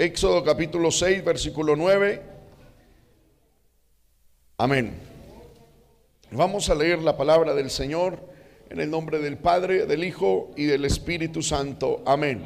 [0.00, 2.22] Éxodo capítulo 6, versículo 9.
[4.56, 4.94] Amén.
[6.30, 8.18] Vamos a leer la palabra del Señor
[8.70, 12.02] en el nombre del Padre, del Hijo y del Espíritu Santo.
[12.06, 12.42] Amén.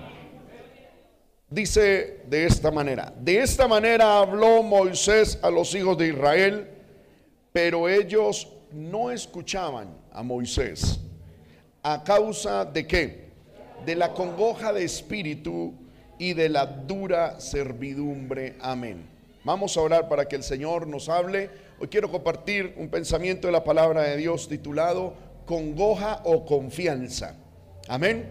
[1.48, 6.69] Dice de esta manera, de esta manera habló Moisés a los hijos de Israel,
[7.53, 10.99] pero ellos no escuchaban a Moisés.
[11.85, 13.29] ¿A causa de qué?
[13.87, 15.83] De la congoja de espíritu
[16.19, 18.56] y de la dura servidumbre.
[18.60, 19.06] Amén.
[19.45, 21.51] Vamos a orar para que el Señor nos hable.
[21.79, 27.37] Hoy quiero compartir un pensamiento de la palabra de Dios titulado Congoja o confianza.
[27.89, 28.30] Amén.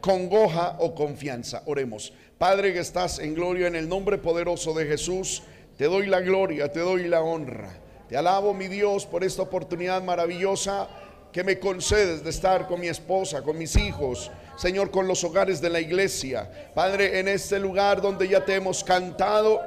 [0.00, 1.62] Congoja o confianza.
[1.66, 2.12] Oremos.
[2.36, 5.42] Padre que estás en gloria en el nombre poderoso de Jesús,
[5.76, 7.70] te doy la gloria, te doy la honra.
[8.08, 10.88] Te alabo, mi Dios, por esta oportunidad maravillosa
[11.32, 15.62] que me concedes de estar con mi esposa, con mis hijos, Señor, con los hogares
[15.62, 16.50] de la iglesia.
[16.74, 19.62] Padre, en este lugar donde ya te hemos cantado,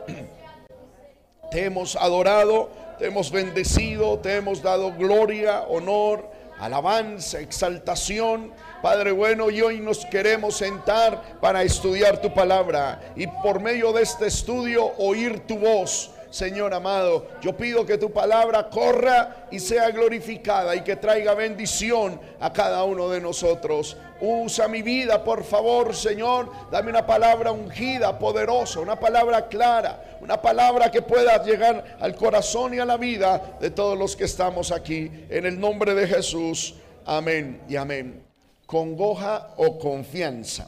[1.52, 8.54] te hemos adorado, te hemos bendecido, te hemos dado gloria, honor, alabanza, exaltación.
[8.84, 14.04] Padre bueno, y hoy nos queremos sentar para estudiar tu palabra y por medio de
[14.04, 19.92] este estudio oír tu voz Señor amado, yo pido que tu palabra corra y sea
[19.92, 23.96] glorificada y que traiga bendición a cada uno de nosotros.
[24.20, 26.50] Usa mi vida, por favor, Señor.
[26.72, 32.74] Dame una palabra ungida, poderosa, una palabra clara, una palabra que pueda llegar al corazón
[32.74, 35.12] y a la vida de todos los que estamos aquí.
[35.30, 36.74] En el nombre de Jesús.
[37.06, 38.26] Amén y amén.
[38.66, 40.68] Congoja o confianza.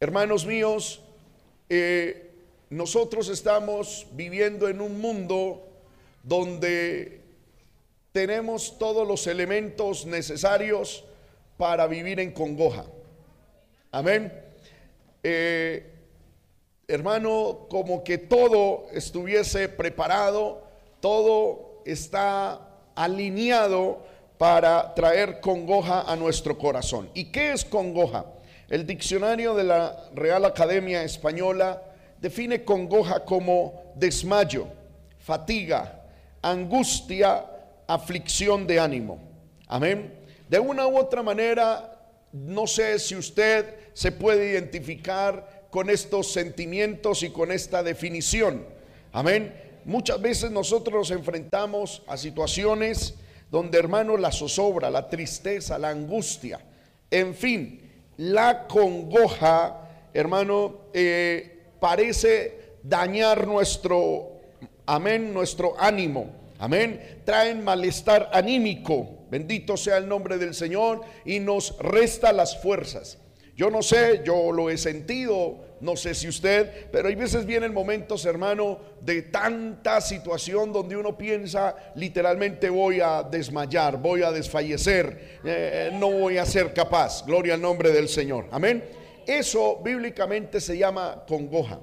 [0.00, 1.02] Hermanos míos,
[1.68, 2.27] eh,
[2.70, 5.66] nosotros estamos viviendo en un mundo
[6.22, 7.22] donde
[8.12, 11.04] tenemos todos los elementos necesarios
[11.56, 12.84] para vivir en congoja.
[13.90, 14.32] Amén.
[15.22, 15.94] Eh,
[16.86, 20.62] hermano, como que todo estuviese preparado,
[21.00, 22.60] todo está
[22.94, 24.02] alineado
[24.36, 27.10] para traer congoja a nuestro corazón.
[27.14, 28.26] ¿Y qué es congoja?
[28.68, 31.82] El diccionario de la Real Academia Española
[32.20, 34.68] define congoja como desmayo,
[35.18, 36.04] fatiga,
[36.42, 37.44] angustia,
[37.86, 39.18] aflicción de ánimo.
[39.66, 40.14] Amén.
[40.48, 41.98] De una u otra manera,
[42.32, 48.64] no sé si usted se puede identificar con estos sentimientos y con esta definición.
[49.12, 49.54] Amén.
[49.84, 53.14] Muchas veces nosotros nos enfrentamos a situaciones
[53.50, 56.60] donde, hermano, la zozobra, la tristeza, la angustia,
[57.10, 57.80] en fin,
[58.18, 64.40] la congoja, hermano, eh, parece dañar nuestro,
[64.86, 66.38] amén, nuestro ánimo.
[66.58, 67.22] Amén.
[67.24, 69.26] Traen malestar anímico.
[69.30, 73.18] Bendito sea el nombre del Señor y nos resta las fuerzas.
[73.56, 77.74] Yo no sé, yo lo he sentido, no sé si usted, pero hay veces vienen
[77.74, 85.40] momentos, hermano, de tanta situación donde uno piensa literalmente voy a desmayar, voy a desfallecer,
[85.44, 87.24] eh, no voy a ser capaz.
[87.26, 88.46] Gloria al nombre del Señor.
[88.52, 88.84] Amén.
[89.28, 91.80] Eso bíblicamente se llama congoja.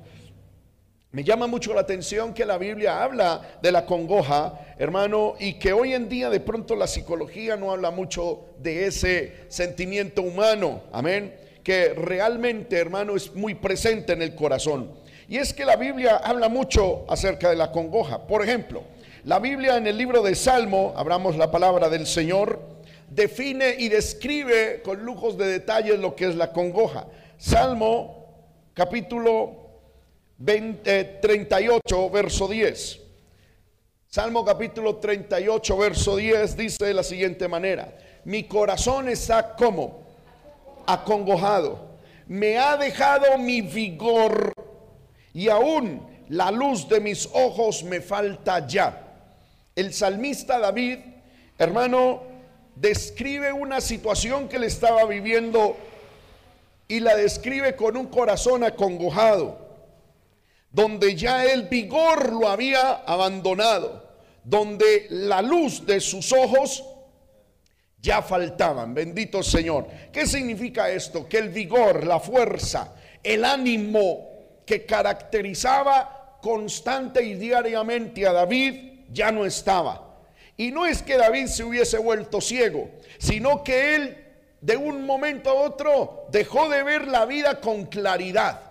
[1.11, 5.71] Me llama mucho la atención que la Biblia habla de la congoja, hermano, y que
[5.71, 11.35] hoy en día de pronto la psicología no habla mucho de ese sentimiento humano, amén,
[11.63, 14.95] que realmente, hermano, es muy presente en el corazón.
[15.29, 18.25] Y es que la Biblia habla mucho acerca de la congoja.
[18.25, 18.81] Por ejemplo,
[19.23, 22.59] la Biblia en el libro de Salmo, abramos la palabra del Señor,
[23.07, 27.05] define y describe con lujos de detalles lo que es la congoja.
[27.37, 29.65] Salmo capítulo
[30.43, 33.01] 38, verso 10.
[34.07, 40.03] Salmo capítulo 38, verso 10 dice de la siguiente manera, mi corazón está como
[40.87, 41.97] acongojado,
[42.27, 44.53] me ha dejado mi vigor
[45.33, 49.01] y aún la luz de mis ojos me falta ya.
[49.75, 50.99] El salmista David,
[51.57, 52.23] hermano,
[52.75, 55.75] describe una situación que le estaba viviendo
[56.87, 59.65] y la describe con un corazón acongojado,
[60.71, 64.09] donde ya el vigor lo había abandonado,
[64.43, 66.83] donde la luz de sus ojos
[67.99, 68.93] ya faltaban.
[68.93, 69.87] Bendito Señor.
[70.11, 71.27] ¿Qué significa esto?
[71.27, 72.93] Que el vigor, la fuerza,
[73.23, 74.29] el ánimo
[74.65, 80.19] que caracterizaba constante y diariamente a David ya no estaba.
[80.57, 84.24] Y no es que David se hubiese vuelto ciego, sino que él
[84.65, 88.61] de un momento a otro dejó de ver la vida con claridad,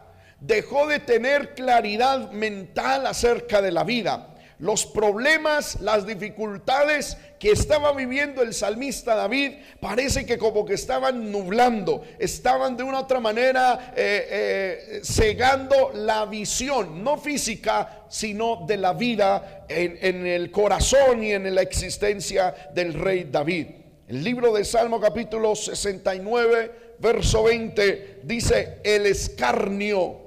[0.40, 4.30] dejó de tener claridad mental acerca de la vida.
[4.58, 11.30] Los problemas, las dificultades que estaba viviendo el salmista David parece que como que estaban
[11.30, 18.78] nublando, estaban de una otra manera eh, eh, cegando la visión, no física, sino de
[18.78, 23.83] la vida en, en el corazón y en la existencia del rey David.
[24.06, 30.20] El libro de Salmo capítulo 69, verso 20, dice, el escarnio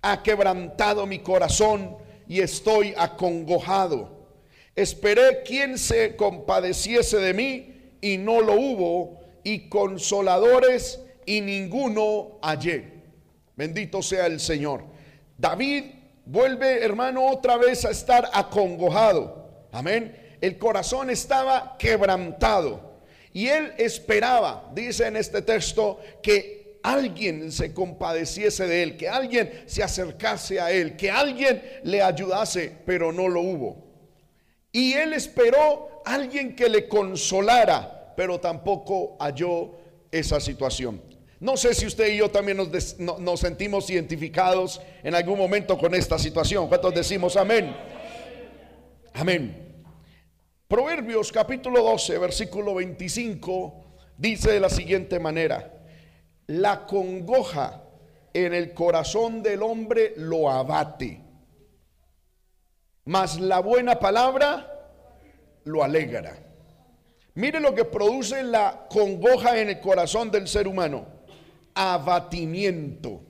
[0.00, 4.28] ha quebrantado mi corazón y estoy acongojado.
[4.74, 12.94] Esperé quien se compadeciese de mí y no lo hubo, y consoladores y ninguno hallé.
[13.56, 14.84] Bendito sea el Señor.
[15.36, 15.84] David
[16.24, 19.66] vuelve, hermano, otra vez a estar acongojado.
[19.70, 20.36] Amén.
[20.40, 22.91] El corazón estaba quebrantado.
[23.32, 29.64] Y él esperaba, dice en este texto, que alguien se compadeciese de él, que alguien
[29.66, 33.92] se acercase a él, que alguien le ayudase, pero no lo hubo.
[34.72, 39.76] Y él esperó alguien que le consolara, pero tampoco halló
[40.10, 41.00] esa situación.
[41.40, 42.56] No sé si usted y yo también
[42.98, 46.68] nos, sentimos identificados en algún momento con esta situación.
[46.68, 47.74] ¿Cuántos decimos amén?
[49.12, 49.71] Amén.
[50.72, 53.84] Proverbios capítulo 12, versículo 25
[54.16, 55.70] dice de la siguiente manera,
[56.46, 57.82] la congoja
[58.32, 61.20] en el corazón del hombre lo abate
[63.04, 64.88] mas la buena palabra
[65.64, 66.38] lo alegra.
[67.34, 71.04] Mire lo que produce la congoja en el corazón del ser humano.
[71.74, 73.20] Abatimiento.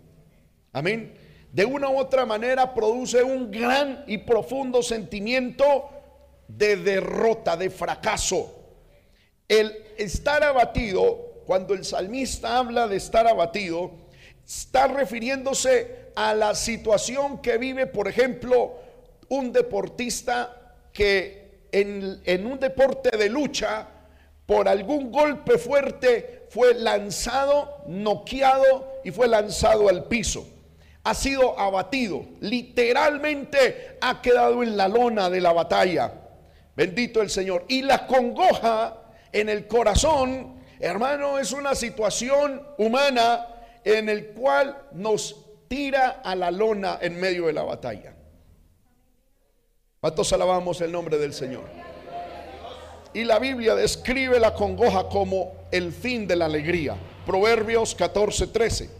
[0.73, 1.13] Amén.
[1.51, 6.02] De una u otra manera produce un gran y profundo sentimiento
[6.49, 8.59] de derrota, de fracaso.
[9.49, 13.91] El estar abatido, cuando el salmista habla de estar abatido,
[14.47, 18.75] está refiriéndose a la situación que vive, por ejemplo,
[19.29, 21.43] un deportista que
[21.73, 23.89] en, un deporte de lucha,
[24.45, 30.47] por algún golpe fuerte, fue lanzado, noqueado y fue lanzado al piso.
[31.05, 36.13] Ha sido abatido, literalmente ha quedado en la lona de la batalla.
[36.77, 37.65] Bendito el Señor.
[37.69, 39.03] Y la congoja
[39.33, 43.47] en el corazón, hermano, es una situación humana
[43.85, 45.37] en el cual nos
[45.69, 48.15] tira a la lona en medio de la batalla.
[50.01, 51.65] ¿Cuántos alabamos el nombre del Señor?
[53.15, 56.97] Y la Biblia describe la congoja como el fin de la alegría.
[57.27, 58.91] Proverbios 14, 13.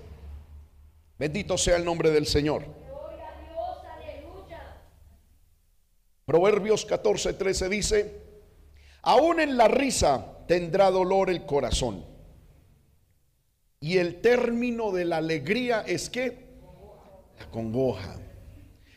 [1.19, 2.82] Bendito sea el nombre del Señor.
[6.25, 8.21] Proverbios 14, 13 dice,
[9.03, 12.05] aún en la risa tendrá dolor el corazón.
[13.81, 16.47] Y el término de la alegría es que
[17.39, 18.21] la congoja.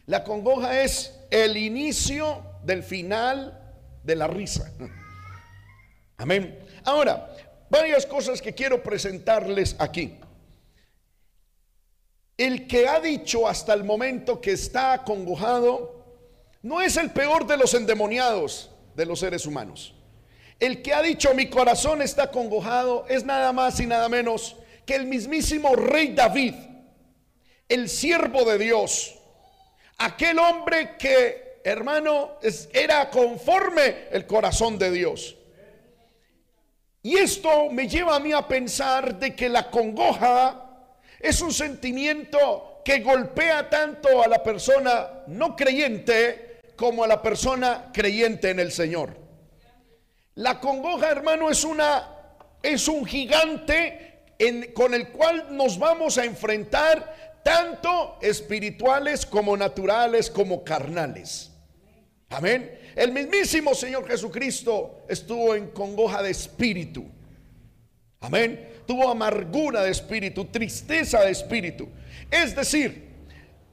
[0.05, 4.71] La congoja es el inicio del final de la risa.
[6.17, 6.59] Amén.
[6.83, 7.35] Ahora,
[7.69, 10.19] varias cosas que quiero presentarles aquí.
[12.37, 15.94] El que ha dicho hasta el momento que está acongojado
[16.65, 19.93] no es el peor de los endemoniados de los seres humanos.
[20.59, 24.95] El que ha dicho mi corazón está acongojado es nada más y nada menos que
[24.95, 26.55] el mismísimo rey David,
[27.69, 29.15] el siervo de Dios,
[29.97, 32.31] Aquel hombre que, hermano,
[32.73, 35.37] era conforme el corazón de Dios.
[37.01, 40.89] Y esto me lleva a mí a pensar de que la congoja
[41.19, 47.91] es un sentimiento que golpea tanto a la persona no creyente como a la persona
[47.93, 49.17] creyente en el Señor.
[50.35, 52.11] La congoja, hermano, es una
[52.61, 54.23] es un gigante
[54.73, 61.51] con el cual nos vamos a enfrentar tanto espirituales como naturales como carnales.
[62.29, 62.79] Amén.
[62.95, 67.05] El mismísimo Señor Jesucristo estuvo en congoja de espíritu.
[68.19, 68.81] Amén.
[68.87, 71.87] Tuvo amargura de espíritu, tristeza de espíritu.
[72.31, 73.09] Es decir,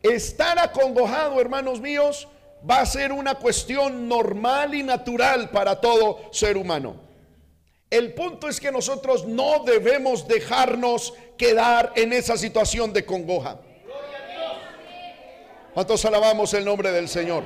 [0.03, 2.29] estar acongojado, hermanos míos,
[2.69, 6.97] va a ser una cuestión normal y natural para todo ser humano.
[7.91, 13.61] El punto es que nosotros no debemos dejarnos quedar en esa situación de congoja.
[15.75, 17.45] ¿Cuántos alabamos el nombre del Señor?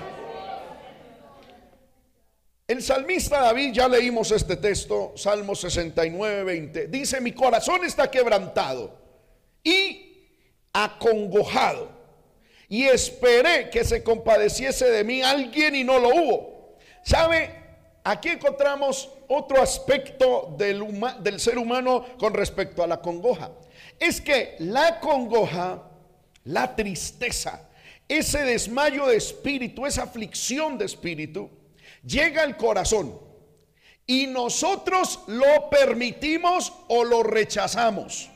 [2.69, 8.99] El salmista David, ya leímos este texto, Salmo 69, 20, dice, mi corazón está quebrantado
[9.63, 10.29] y
[10.73, 11.96] acongojado.
[12.69, 16.77] Y esperé que se compadeciese de mí alguien y no lo hubo.
[17.03, 17.67] ¿Sabe?
[18.03, 23.51] Aquí encontramos otro aspecto del, ser humano con respecto a la congoja.
[23.99, 25.83] Es que la congoja,
[26.45, 27.69] la tristeza,
[28.09, 31.51] ese desmayo de espíritu, esa aflicción de espíritu,
[32.05, 33.25] llega al corazón.
[34.09, 38.31] y nosotros lo permitimos o lo rechazamos.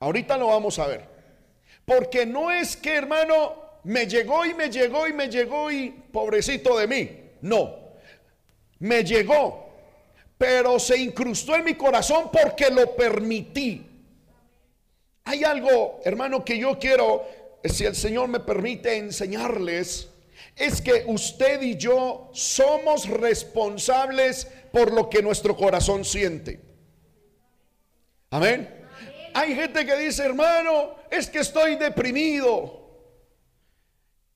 [0.00, 1.15] Ahorita lo vamos a ver.
[1.86, 6.76] Porque no es que, hermano, me llegó y me llegó y me llegó y pobrecito
[6.76, 7.10] de mí.
[7.40, 7.76] No,
[8.80, 9.70] me llegó,
[10.36, 13.86] pero se incrustó en mi corazón porque lo permití.
[15.24, 17.24] Hay algo, hermano, que yo quiero,
[17.64, 20.08] si el Señor me permite enseñarles,
[20.56, 26.60] es que usted y yo somos responsables por lo que nuestro corazón siente.
[28.30, 28.85] Amén.
[29.38, 32.88] Hay gente que dice, hermano, es que estoy deprimido,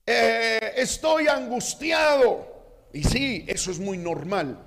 [0.05, 2.87] eh, estoy angustiado.
[2.93, 4.63] Y sí, eso es muy normal.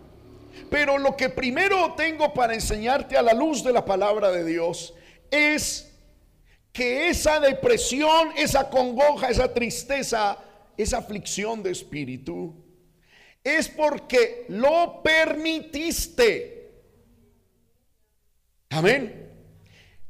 [0.69, 4.93] Pero lo que primero tengo para enseñarte a la luz de la palabra de Dios
[5.31, 5.89] es
[6.73, 10.37] que esa depresión, esa congoja, esa tristeza,
[10.77, 12.57] esa aflicción de espíritu,
[13.45, 16.73] es porque lo permitiste.
[18.71, 19.25] Amén.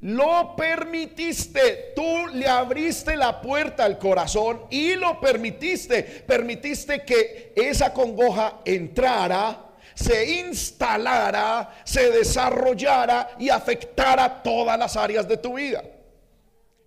[0.05, 6.03] Lo permitiste, tú le abriste la puerta al corazón y lo permitiste.
[6.03, 15.39] Permitiste que esa congoja entrara, se instalara, se desarrollara y afectara todas las áreas de
[15.39, 15.83] tu vida.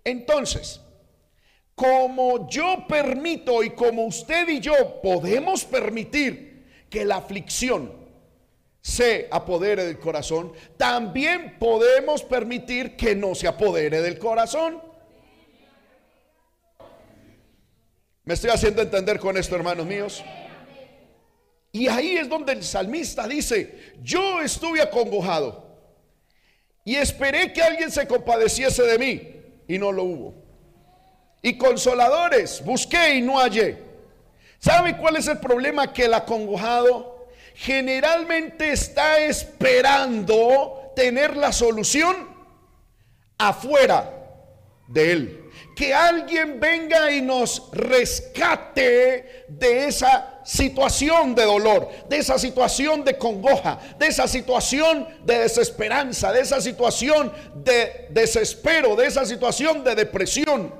[0.04, 0.80] Entonces,
[1.74, 7.97] como yo permito y como usted y yo podemos permitir que la aflicción,
[8.88, 14.80] se apodere del corazón, también podemos permitir que no se apodere del corazón.
[18.24, 20.24] ¿Me estoy haciendo entender con esto, hermanos míos?
[21.70, 25.68] Y ahí es donde el salmista dice, yo estuve acongojado
[26.82, 30.34] y esperé que alguien se compadeciese de mí y no lo hubo.
[31.42, 33.76] Y consoladores busqué y no hallé.
[34.58, 35.92] ¿Sabe cuál es el problema?
[35.92, 37.17] Que el acongojado
[37.58, 42.28] generalmente está esperando tener la solución
[43.36, 44.14] afuera
[44.86, 45.44] de él.
[45.74, 53.18] Que alguien venga y nos rescate de esa situación de dolor, de esa situación de
[53.18, 59.96] congoja, de esa situación de desesperanza, de esa situación de desespero, de esa situación de
[59.96, 60.72] depresión.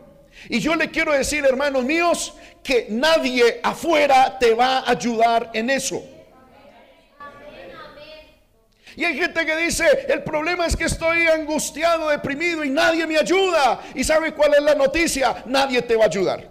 [0.49, 5.71] Y yo le quiero decir, hermanos míos, que nadie afuera te va a ayudar en
[5.71, 6.01] eso.
[8.99, 13.17] Y hay gente que dice, el problema es que estoy angustiado, deprimido y nadie me
[13.17, 13.81] ayuda.
[13.95, 15.45] ¿Y sabe cuál es la noticia?
[15.47, 16.49] Nadie te va a ayudar.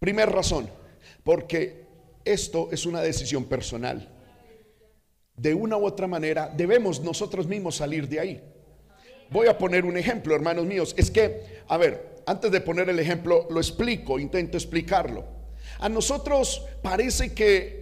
[0.00, 0.68] Primer razón,
[1.22, 1.86] porque
[2.24, 4.08] esto es una decisión personal.
[5.36, 8.42] De una u otra manera debemos nosotros mismos salir de ahí.
[9.30, 10.92] Voy a poner un ejemplo, hermanos míos.
[10.98, 15.24] Es que, a ver, antes de poner el ejemplo, lo explico, intento explicarlo.
[15.78, 17.81] A nosotros parece que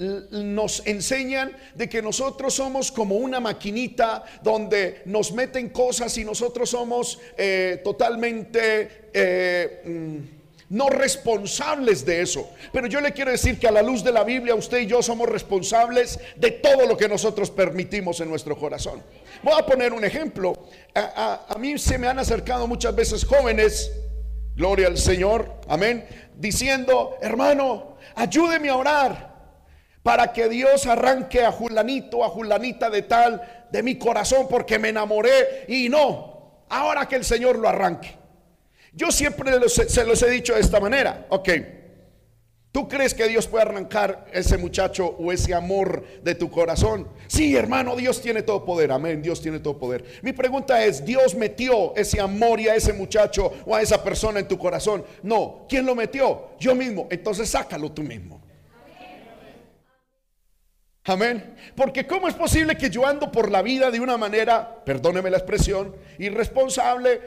[0.00, 6.70] nos enseñan de que nosotros somos como una maquinita donde nos meten cosas y nosotros
[6.70, 9.10] somos eh, totalmente...
[9.12, 10.40] Eh, mm,
[10.70, 12.48] no responsables de eso.
[12.72, 15.02] Pero yo le quiero decir que a la luz de la Biblia usted y yo
[15.02, 19.02] somos responsables de todo lo que nosotros permitimos en nuestro corazón.
[19.42, 20.52] Voy a poner un ejemplo.
[20.94, 23.90] A, a mí se me han acercado muchas veces jóvenes,
[24.54, 29.29] gloria al Señor, amén, diciendo, hermano, ayúdeme a orar
[30.02, 34.88] para que Dios arranque a Julanito, a Julanita de tal, de mi corazón, porque me
[34.88, 38.16] enamoré y no, ahora que el Señor lo arranque.
[38.92, 41.48] Yo siempre se los he dicho de esta manera, ok,
[42.72, 47.06] ¿tú crees que Dios puede arrancar ese muchacho o ese amor de tu corazón?
[47.28, 50.04] Sí, hermano, Dios tiene todo poder, amén, Dios tiene todo poder.
[50.22, 54.40] Mi pregunta es, ¿Dios metió ese amor y a ese muchacho o a esa persona
[54.40, 55.04] en tu corazón?
[55.22, 56.48] No, ¿quién lo metió?
[56.58, 58.39] Yo mismo, entonces sácalo tú mismo.
[61.04, 61.56] Amén.
[61.76, 65.38] Porque ¿cómo es posible que yo ando por la vida de una manera, perdóneme la
[65.38, 67.20] expresión, irresponsable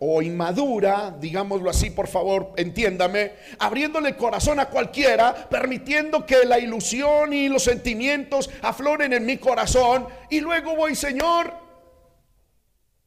[0.00, 6.58] o, inmadura, digámoslo así, por favor, entiéndame, abriéndole el corazón a cualquiera, permitiendo que la
[6.58, 11.54] ilusión y los sentimientos afloren en mi corazón y luego voy, Señor,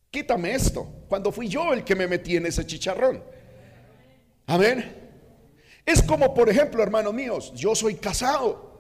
[0.10, 3.22] quítame esto, cuando fui yo el que me metí en ese chicharrón.
[4.48, 5.02] Amén.
[5.86, 8.73] Es como, por ejemplo, hermanos míos, yo soy casado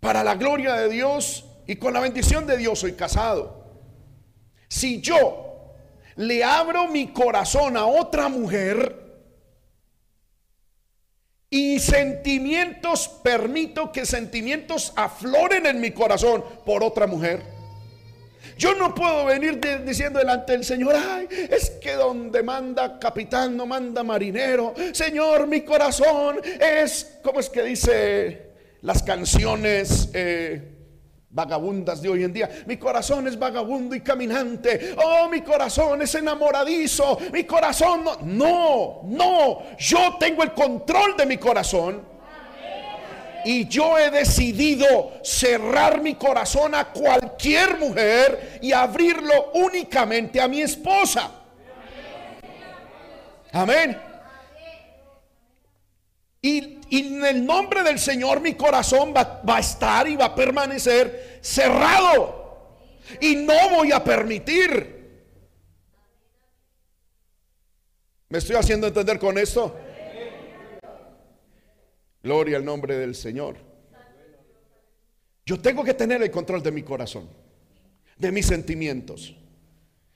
[0.00, 3.64] para la gloria de Dios y con la bendición de Dios soy casado.
[4.68, 5.74] Si yo
[6.16, 9.06] le abro mi corazón a otra mujer
[11.50, 17.58] y sentimientos, permito que sentimientos afloren en mi corazón por otra mujer,
[18.56, 23.66] Yo no puedo venir diciendo delante del Señor, ay, es que donde manda capitán no
[23.66, 24.74] manda marinero.
[24.92, 28.47] Señor, mi corazón es, ¿cómo es que dice
[28.82, 30.10] las canciones?
[30.12, 30.74] Eh,
[31.30, 32.48] vagabundas de hoy en día.
[32.66, 34.94] Mi corazón es vagabundo y caminante.
[35.04, 37.18] Oh, mi corazón es enamoradizo.
[37.32, 38.16] Mi corazón no.
[38.22, 39.76] No, no.
[39.78, 42.02] Yo tengo el control de mi corazón.
[43.44, 50.60] Y yo he decidido cerrar mi corazón a cualquier mujer y abrirlo únicamente a mi
[50.60, 51.30] esposa.
[53.52, 53.96] Amén.
[56.42, 60.34] Y, en el nombre del Señor mi corazón va, va a estar y va a
[60.34, 62.38] permanecer cerrado.
[63.20, 64.98] Y no voy a permitir.
[68.28, 69.74] ¿Me estoy haciendo entender con esto?
[72.22, 73.56] Gloria al nombre del Señor.
[75.46, 77.26] Yo tengo que tener el control de mi corazón,
[78.18, 79.34] de mis sentimientos.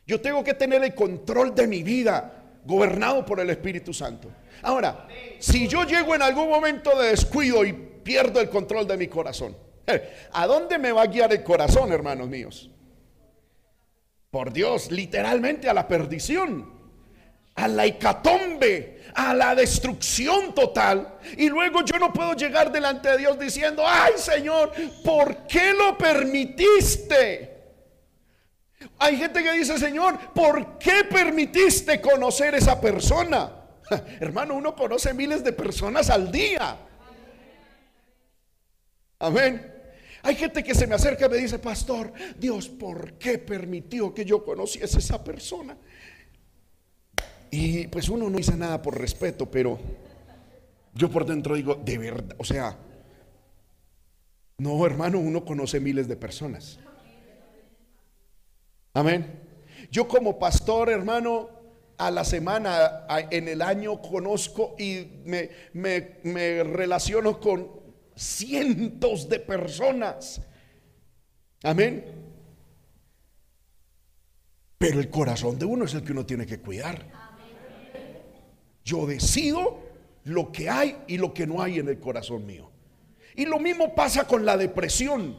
[0.07, 4.29] Yo tengo que tener el control de mi vida, gobernado por el Espíritu Santo.
[4.63, 5.07] Ahora,
[5.39, 9.57] si yo llego en algún momento de descuido y pierdo el control de mi corazón,
[9.87, 12.71] eh, ¿a dónde me va a guiar el corazón, hermanos míos?
[14.31, 16.83] Por Dios, literalmente a la perdición
[17.55, 21.19] a la hecatombe, a la destrucción total.
[21.37, 24.73] Y luego yo no puedo llegar delante de Dios diciendo, ay Señor,
[25.05, 27.51] ¿por qué lo permitiste?
[28.99, 33.62] Hay gente que dice, Señor, ¿por qué permitiste conocer esa persona?
[34.21, 36.77] Hermano, uno conoce miles de personas al día.
[39.19, 39.73] Amén.
[40.25, 44.25] Hay gente que se me acerca y me dice, pastor, Dios, ¿por qué permitió que
[44.25, 45.77] yo conociese esa persona?
[47.51, 49.79] Y pues uno no dice nada por respeto, pero
[50.95, 52.79] yo por dentro digo, de verdad, o sea,
[54.59, 56.79] no, hermano, uno conoce miles de personas.
[58.95, 59.41] Amén.
[59.91, 61.62] Yo como pastor, hermano,
[62.07, 67.69] a la semana, en el año conozco y me, me relaciono con
[68.17, 70.41] cientos de personas.
[71.63, 72.05] Amén.
[74.79, 77.07] Pero el corazón de uno es el que uno tiene que cuidar.
[78.85, 79.81] Yo decido
[80.25, 82.71] lo que hay y lo que no hay en el corazón mío.
[83.37, 85.39] Y lo mismo pasa con la depresión.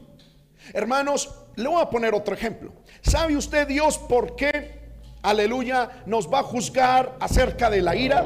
[0.73, 2.71] Hermanos, le voy a poner otro ejemplo.
[3.02, 4.83] ¿Sabe usted Dios por qué,
[5.23, 8.25] aleluya, nos va a juzgar acerca de la ira?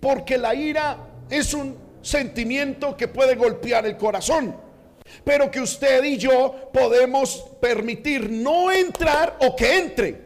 [0.00, 0.98] Porque la ira
[1.28, 4.54] es un sentimiento que puede golpear el corazón,
[5.24, 10.24] pero que usted y yo podemos permitir no entrar o que entre.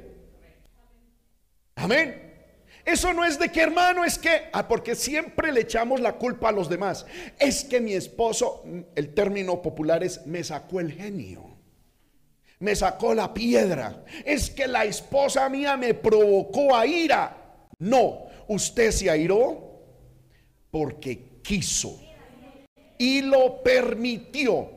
[1.77, 2.29] Amén.
[2.85, 6.49] Eso no es de que hermano, es que, ah, porque siempre le echamos la culpa
[6.49, 7.05] a los demás.
[7.39, 11.48] Es que mi esposo, el término popular es, me sacó el genio.
[12.61, 14.05] Me sacó la piedra.
[14.25, 17.37] Es que la esposa mía me provocó a ira.
[17.79, 19.81] No, usted se airó
[20.71, 22.01] porque quiso
[22.99, 24.71] y lo permitió.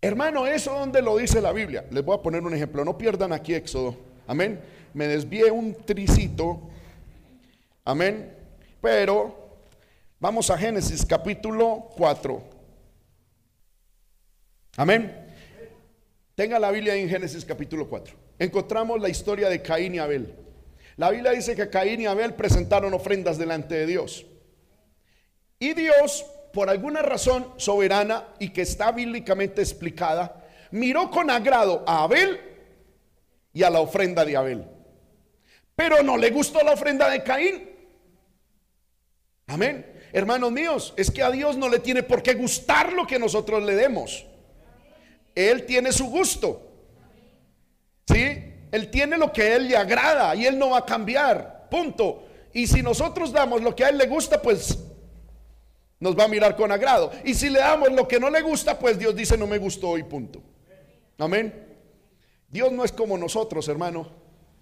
[0.00, 1.86] Hermano, eso donde lo dice la Biblia.
[1.90, 2.84] Les voy a poner un ejemplo.
[2.84, 3.96] No pierdan aquí Éxodo.
[4.26, 4.60] Amén
[4.94, 6.60] me desvié un tricito.
[7.84, 8.36] Amén.
[8.80, 9.56] Pero
[10.18, 12.42] vamos a Génesis capítulo 4.
[14.76, 15.21] Amén.
[16.34, 18.14] Tenga la Biblia en Génesis capítulo 4.
[18.38, 20.34] Encontramos la historia de Caín y Abel.
[20.96, 24.24] La Biblia dice que Caín y Abel presentaron ofrendas delante de Dios.
[25.58, 32.04] Y Dios, por alguna razón soberana y que está bíblicamente explicada, miró con agrado a
[32.04, 32.40] Abel
[33.52, 34.64] y a la ofrenda de Abel.
[35.76, 37.68] Pero no le gustó la ofrenda de Caín.
[39.48, 39.86] Amén.
[40.14, 43.62] Hermanos míos, es que a Dios no le tiene por qué gustar lo que nosotros
[43.62, 44.26] le demos.
[45.34, 46.68] Él tiene su gusto.
[48.06, 48.52] ¿Sí?
[48.70, 51.68] Él tiene lo que a Él le agrada y Él no va a cambiar.
[51.70, 52.24] Punto.
[52.52, 54.78] Y si nosotros damos lo que a Él le gusta, pues
[56.00, 57.12] nos va a mirar con agrado.
[57.24, 59.96] Y si le damos lo que no le gusta, pues Dios dice no me gustó
[59.96, 60.42] y punto.
[61.18, 61.54] Amén.
[62.48, 64.08] Dios no es como nosotros, hermano.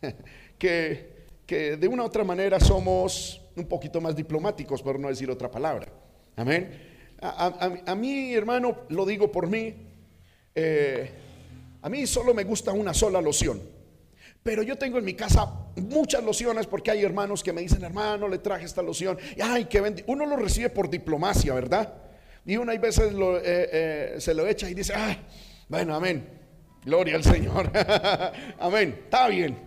[0.59, 1.09] que,
[1.48, 5.88] de una u otra manera somos un poquito más diplomáticos, por no decir otra palabra.
[6.37, 6.88] Amén.
[7.22, 9.74] A, mí, hermano, lo digo por mí,
[10.54, 11.10] eh,
[11.82, 13.60] a mí solo me gusta una sola loción.
[14.42, 18.26] Pero yo tengo en mi casa muchas lociones porque hay hermanos que me dicen, hermano,
[18.26, 19.18] le traje esta loción.
[19.36, 21.92] Y, ay, que uno lo recibe por diplomacia, ¿verdad?
[22.46, 25.18] Y uno hay veces eh, eh, se lo echa y dice, ay,
[25.68, 26.26] bueno, amén.
[26.84, 27.70] Gloria al Señor.
[28.58, 29.00] amén.
[29.04, 29.58] Está bien.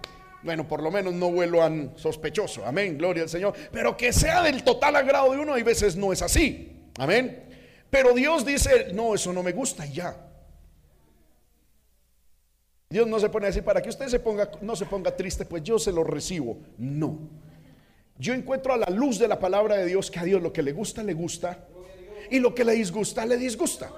[0.41, 2.65] Bueno, por lo menos no vuelvan sospechoso.
[2.65, 3.54] Amén, gloria al Señor.
[3.72, 6.89] Pero que sea del total agrado de uno, hay veces no es así.
[6.98, 7.43] Amén.
[7.89, 10.33] Pero Dios dice, no, eso no me gusta y ya.
[12.93, 15.63] Dios no se pone así para que usted se ponga, no se ponga triste, pues
[15.63, 16.60] yo se lo recibo.
[16.77, 17.17] No.
[18.19, 20.62] Yo encuentro a la luz de la palabra de Dios que a Dios lo que
[20.62, 21.65] le gusta, le gusta.
[22.29, 23.91] Y lo que le disgusta, le disgusta.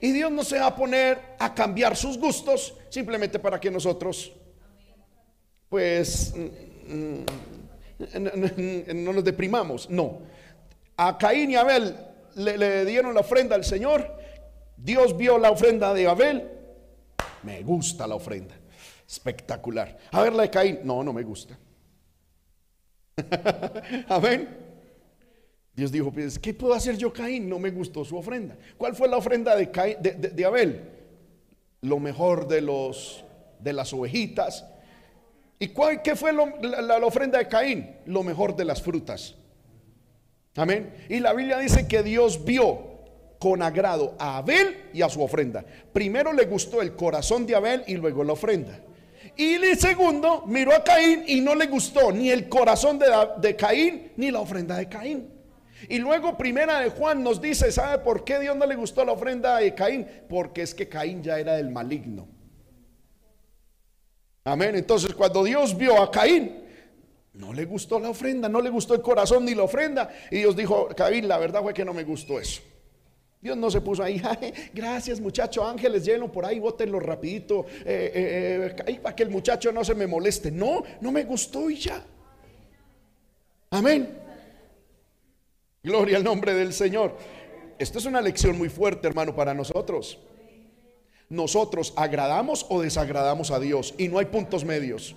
[0.00, 4.32] Y Dios no se va a poner a cambiar sus gustos simplemente para que nosotros,
[5.68, 7.24] pues, mm,
[8.06, 9.90] mm, no nos deprimamos.
[9.90, 10.20] No.
[10.96, 11.96] A Caín y Abel
[12.36, 14.16] le dieron la ofrenda al Señor.
[14.76, 16.57] Dios vio la ofrenda de Abel
[17.48, 18.54] me gusta la ofrenda.
[19.08, 19.96] Espectacular.
[20.12, 20.80] A ver la de Caín.
[20.84, 21.58] No, no me gusta.
[24.08, 24.48] Amén.
[25.72, 27.48] Dios dijo, pues, ¿qué puedo hacer yo, Caín?
[27.48, 28.54] No me gustó su ofrenda.
[28.76, 29.66] ¿Cuál fue la ofrenda de,
[30.34, 30.90] de, Abel?
[31.80, 33.24] Lo mejor de, los,
[33.60, 34.66] de las ovejitas.
[35.58, 37.96] ¿Y cuál, qué fue la, la ofrenda de Caín?
[38.04, 39.36] Lo mejor de las frutas.
[40.54, 40.92] Amén.
[41.08, 42.97] Y la Biblia dice que Dios vio
[43.38, 45.64] con agrado a Abel y a su ofrenda.
[45.92, 48.80] Primero le gustó el corazón de Abel y luego la ofrenda.
[49.36, 54.12] Y el segundo miró a Caín y no le gustó ni el corazón de, Caín
[54.16, 55.32] ni la ofrenda de Caín.
[55.88, 59.12] Y luego primera de Juan nos dice, ¿sabe por qué Dios no le gustó la
[59.12, 60.06] ofrenda de Caín?
[60.28, 62.26] Porque es que Caín ya era del maligno.
[64.42, 64.74] Amén.
[64.74, 66.64] Entonces cuando Dios vio a Caín,
[67.34, 70.10] no le gustó la ofrenda, no le gustó el corazón ni la ofrenda.
[70.32, 72.60] Y Dios dijo, Caín, la verdad fue que no me gustó eso.
[73.48, 74.20] Dios no se puso ahí,
[74.74, 79.72] gracias muchacho, ángeles, lleno por ahí, bótenlo rapidito, eh, eh, eh, para que el muchacho
[79.72, 80.50] no se me moleste.
[80.50, 82.04] No, no me gustó y ya.
[83.70, 84.18] Amén.
[85.82, 87.16] Gloria al nombre del Señor.
[87.78, 90.18] Esto es una lección muy fuerte, hermano, para nosotros.
[91.30, 95.16] Nosotros agradamos o desagradamos a Dios y no hay puntos medios.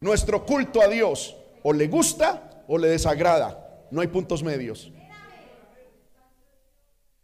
[0.00, 3.86] Nuestro culto a Dios o le gusta o le desagrada.
[3.90, 4.90] No hay puntos medios.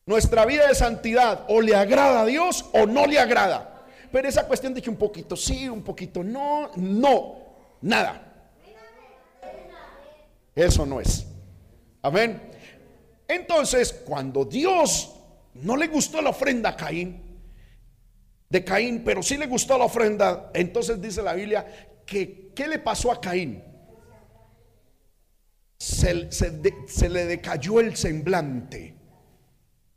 [0.07, 3.85] Nuestra vida de santidad o le agrada a Dios o no le agrada.
[4.13, 7.35] Pero esa cuestión de que un poquito sí, un poquito no, no,
[7.81, 8.23] nada.
[10.55, 11.27] Eso no es.
[12.03, 12.41] Amén.
[13.27, 15.13] Entonces, cuando Dios
[15.55, 17.21] no le gustó la ofrenda a Caín,
[18.49, 21.67] de Caín, pero sí le gustó la ofrenda, entonces dice la Biblia
[22.07, 23.61] que ¿qué le pasó a Caín?
[25.79, 28.96] Se, se le decayó el semblante.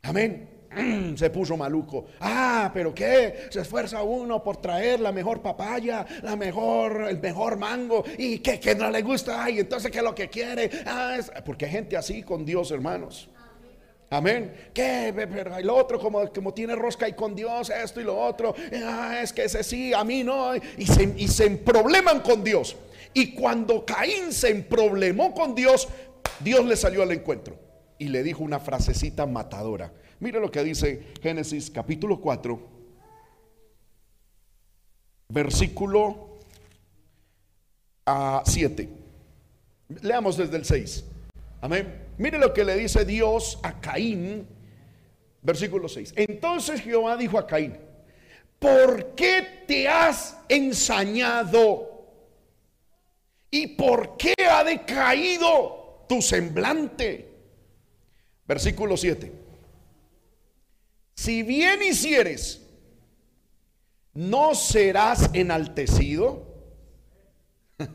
[0.02, 0.60] Amén.
[1.16, 2.06] Se puso maluco.
[2.20, 3.48] Ah, pero qué?
[3.50, 8.04] Se esfuerza uno por traer la mejor papaya, la mejor, el mejor mango.
[8.18, 9.44] Y que, que no le gusta.
[9.44, 10.70] Ay, entonces, ¿qué es lo que quiere?
[10.86, 13.28] Ah, porque hay gente así con Dios, hermanos.
[14.10, 14.52] Amén.
[14.74, 18.54] Pero el otro, como, como tiene rosca y con Dios, esto y lo otro.
[18.84, 20.54] Ah, es que ese sí, a mí no.
[20.54, 21.62] Y se, y se
[22.24, 22.76] con Dios.
[23.12, 25.88] Y cuando Caín se emproblemó con Dios,
[26.40, 27.69] Dios le salió al encuentro
[28.00, 29.92] y le dijo una frasecita matadora.
[30.20, 32.58] Mire lo que dice Génesis capítulo 4,
[35.28, 36.38] versículo
[38.06, 38.88] a 7.
[40.00, 41.04] Leamos desde el 6.
[41.60, 42.06] Amén.
[42.16, 44.46] Mire lo que le dice Dios a Caín,
[45.42, 46.14] versículo 6.
[46.16, 47.76] Entonces Jehová dijo a Caín,
[48.58, 52.06] ¿por qué te has ensañado?
[53.50, 57.29] ¿Y por qué ha decaído tu semblante?
[58.50, 59.30] Versículo 7.
[61.14, 62.60] Si bien hicieres,
[64.12, 66.48] no serás enaltecido.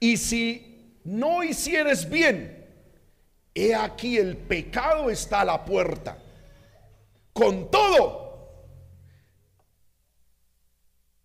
[0.00, 2.66] y si no hicieres bien,
[3.54, 6.16] he aquí el pecado está a la puerta.
[7.34, 8.70] Con todo,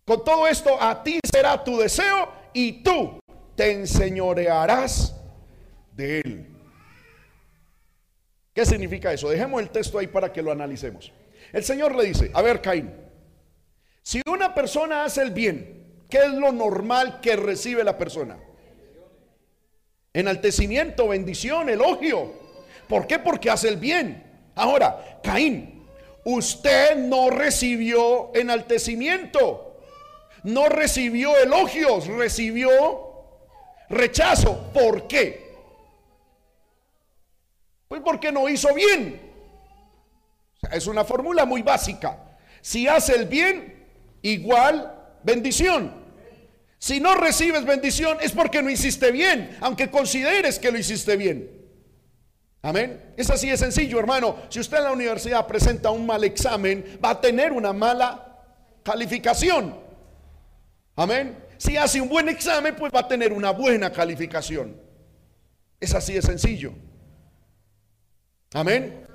[0.04, 3.18] con todo esto a ti será tu deseo y tú
[3.56, 5.16] te enseñorearás
[5.96, 6.39] de él.
[8.52, 9.28] ¿Qué significa eso?
[9.28, 11.12] Dejemos el texto ahí para que lo analicemos.
[11.52, 12.92] El Señor le dice, a ver Caín,
[14.02, 18.38] si una persona hace el bien, ¿qué es lo normal que recibe la persona?
[20.12, 22.32] Enaltecimiento, bendición, elogio.
[22.88, 23.18] ¿Por qué?
[23.20, 24.50] Porque hace el bien.
[24.56, 25.86] Ahora, Caín,
[26.24, 29.80] usted no recibió enaltecimiento,
[30.42, 32.70] no recibió elogios, recibió
[33.88, 34.70] rechazo.
[34.72, 35.49] ¿Por qué?
[37.90, 39.20] Pues porque no hizo bien.
[40.70, 42.38] es una fórmula muy básica.
[42.60, 43.84] Si hace el bien,
[44.22, 45.92] igual bendición.
[46.78, 51.50] Si no recibes bendición es porque no hiciste bien, aunque consideres que lo hiciste bien.
[52.62, 53.12] Amén.
[53.16, 54.36] Es así de sencillo, hermano.
[54.50, 58.38] Si usted en la universidad presenta un mal examen, va a tener una mala
[58.84, 59.74] calificación.
[60.94, 61.44] Amén.
[61.58, 64.80] Si hace un buen examen, pues va a tener una buena calificación.
[65.80, 66.72] Es así de sencillo.
[68.52, 69.06] Amén.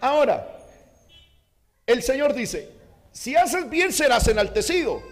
[0.00, 0.58] Ahora,
[1.86, 2.70] el Señor dice,
[3.12, 5.02] si haces bien serás enaltecido.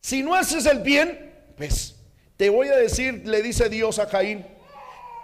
[0.00, 1.96] Si no haces el bien, pues
[2.36, 4.46] te voy a decir, le dice Dios a Caín,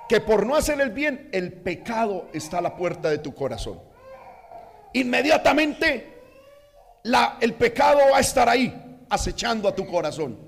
[0.08, 3.80] que por no hacer el bien, el pecado está a la puerta de tu corazón.
[4.92, 6.14] Inmediatamente
[7.40, 8.74] el pecado va a estar ahí,
[9.08, 10.38] acechando a tu corazón.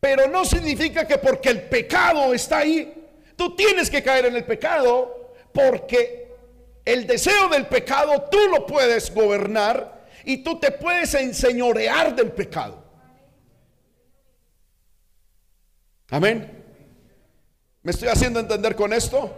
[0.00, 4.44] Pero no significa que porque el pecado está ahí, tú tienes que caer en el
[4.44, 5.19] pecado,
[5.52, 6.34] porque
[6.84, 12.84] el deseo del pecado tú lo puedes gobernar y tú te puedes enseñorear del pecado.
[16.10, 16.64] Amén.
[17.82, 19.30] ¿Me estoy haciendo entender con esto?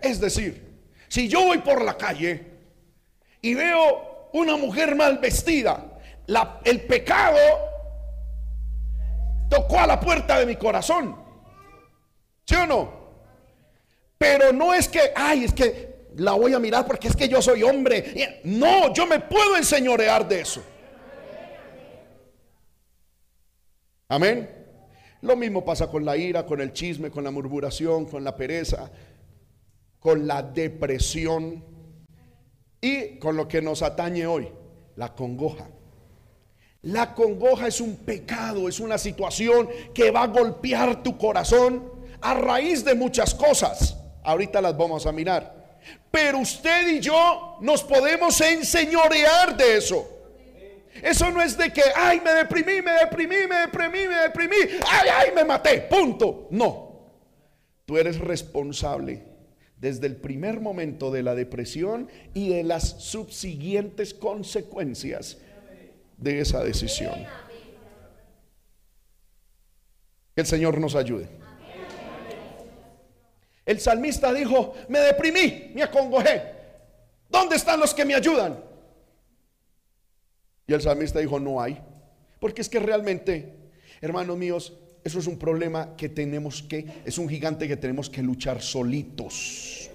[0.00, 2.44] Es decir, si yo voy por la calle
[3.40, 5.98] y veo una mujer mal vestida,
[6.64, 7.38] el pecado
[9.48, 11.16] tocó a la puerta de mi corazón.
[12.46, 12.97] ¿Sí o no?
[14.18, 17.40] Pero no es que, ay, es que la voy a mirar porque es que yo
[17.40, 18.40] soy hombre.
[18.44, 20.62] No, yo me puedo enseñorear de eso.
[24.08, 24.50] Amén.
[25.20, 28.90] Lo mismo pasa con la ira, con el chisme, con la murmuración, con la pereza,
[29.98, 31.64] con la depresión
[32.80, 34.48] y con lo que nos atañe hoy,
[34.96, 35.68] la congoja.
[36.82, 42.34] La congoja es un pecado, es una situación que va a golpear tu corazón a
[42.34, 43.96] raíz de muchas cosas.
[44.28, 45.78] Ahorita las vamos a mirar.
[46.10, 50.06] Pero usted y yo nos podemos enseñorear de eso.
[51.02, 55.08] Eso no es de que, ay, me deprimí, me deprimí, me deprimí, me deprimí, ay,
[55.16, 56.46] ay, me maté, punto.
[56.50, 57.06] No,
[57.86, 59.22] tú eres responsable
[59.78, 65.38] desde el primer momento de la depresión y de las subsiguientes consecuencias
[66.18, 67.14] de esa decisión.
[70.34, 71.47] Que el Señor nos ayude.
[73.68, 76.42] El salmista dijo, me deprimí, me acongojé.
[77.28, 78.58] ¿Dónde están los que me ayudan?
[80.66, 81.78] Y el salmista dijo, no hay.
[82.40, 84.72] Porque es que realmente, hermanos míos,
[85.04, 89.90] eso es un problema que tenemos que, es un gigante que tenemos que luchar solitos.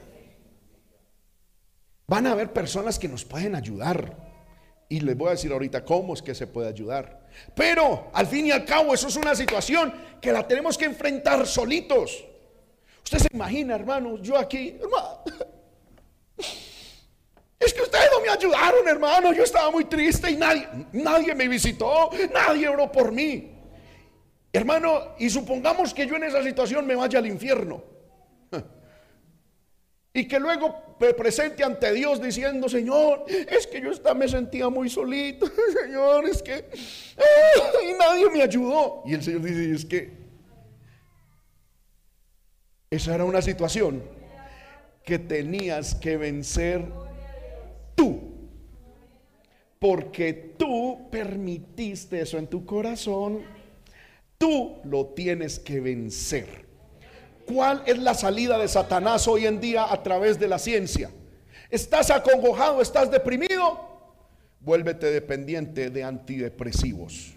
[2.05, 4.15] Van a haber personas que nos pueden ayudar.
[4.88, 7.27] Y les voy a decir ahorita cómo es que se puede ayudar.
[7.55, 11.47] Pero al fin y al cabo eso es una situación que la tenemos que enfrentar
[11.47, 12.23] solitos.
[13.03, 15.23] Usted se imagina, hermanos, yo aquí, hermano,
[17.59, 19.33] es que ustedes no me ayudaron, hermano.
[19.33, 23.51] Yo estaba muy triste y nadie, nadie me visitó, nadie oró por mí.
[24.51, 27.83] Hermano, y supongamos que yo en esa situación me vaya al infierno.
[30.15, 34.87] Y que luego me presente ante Dios diciendo, Señor, es que yo me sentía muy
[34.87, 35.47] solito,
[35.81, 36.69] Señor, es que
[37.83, 39.01] y nadie me ayudó.
[39.07, 40.22] Y el Señor dice, es que
[42.95, 44.03] esa era una situación
[45.03, 46.86] que tenías que vencer
[47.95, 48.21] tú.
[49.79, 53.41] Porque tú permitiste eso en tu corazón.
[54.38, 56.65] Tú lo tienes que vencer.
[57.45, 61.10] ¿Cuál es la salida de Satanás hoy en día a través de la ciencia?
[61.71, 62.79] ¿Estás acongojado?
[62.79, 63.79] ¿Estás deprimido?
[64.60, 67.34] Vuélvete dependiente de antidepresivos.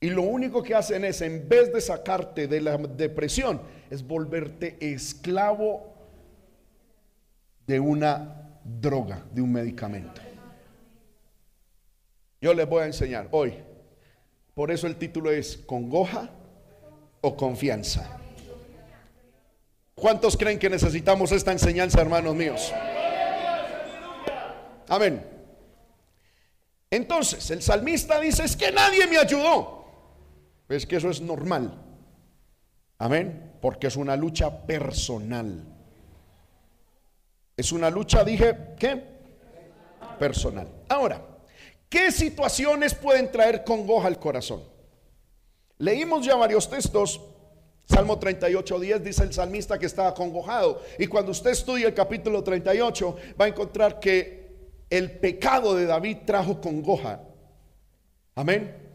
[0.00, 4.76] Y lo único que hacen es, en vez de sacarte de la depresión, es volverte
[4.80, 5.94] esclavo
[7.66, 10.20] de una droga, de un medicamento.
[12.40, 13.54] Yo les voy a enseñar hoy.
[14.54, 16.30] Por eso el título es congoja
[17.20, 18.18] o confianza.
[19.96, 22.72] ¿Cuántos creen que necesitamos esta enseñanza, hermanos míos?
[24.88, 25.24] Amén.
[26.90, 29.77] Entonces, el salmista dice, es que nadie me ayudó.
[30.68, 31.72] Es que eso es normal.
[32.98, 33.52] Amén.
[33.60, 35.64] Porque es una lucha personal.
[37.56, 39.02] Es una lucha, dije, ¿qué?
[40.18, 40.68] Personal.
[40.88, 41.20] Ahora,
[41.88, 44.62] ¿qué situaciones pueden traer congoja al corazón?
[45.78, 47.20] Leímos ya varios textos.
[47.84, 50.82] Salmo 38, 10 dice el salmista que estaba congojado.
[50.98, 54.38] Y cuando usted estudia el capítulo 38, va a encontrar que
[54.90, 57.22] el pecado de David trajo congoja.
[58.34, 58.87] Amén.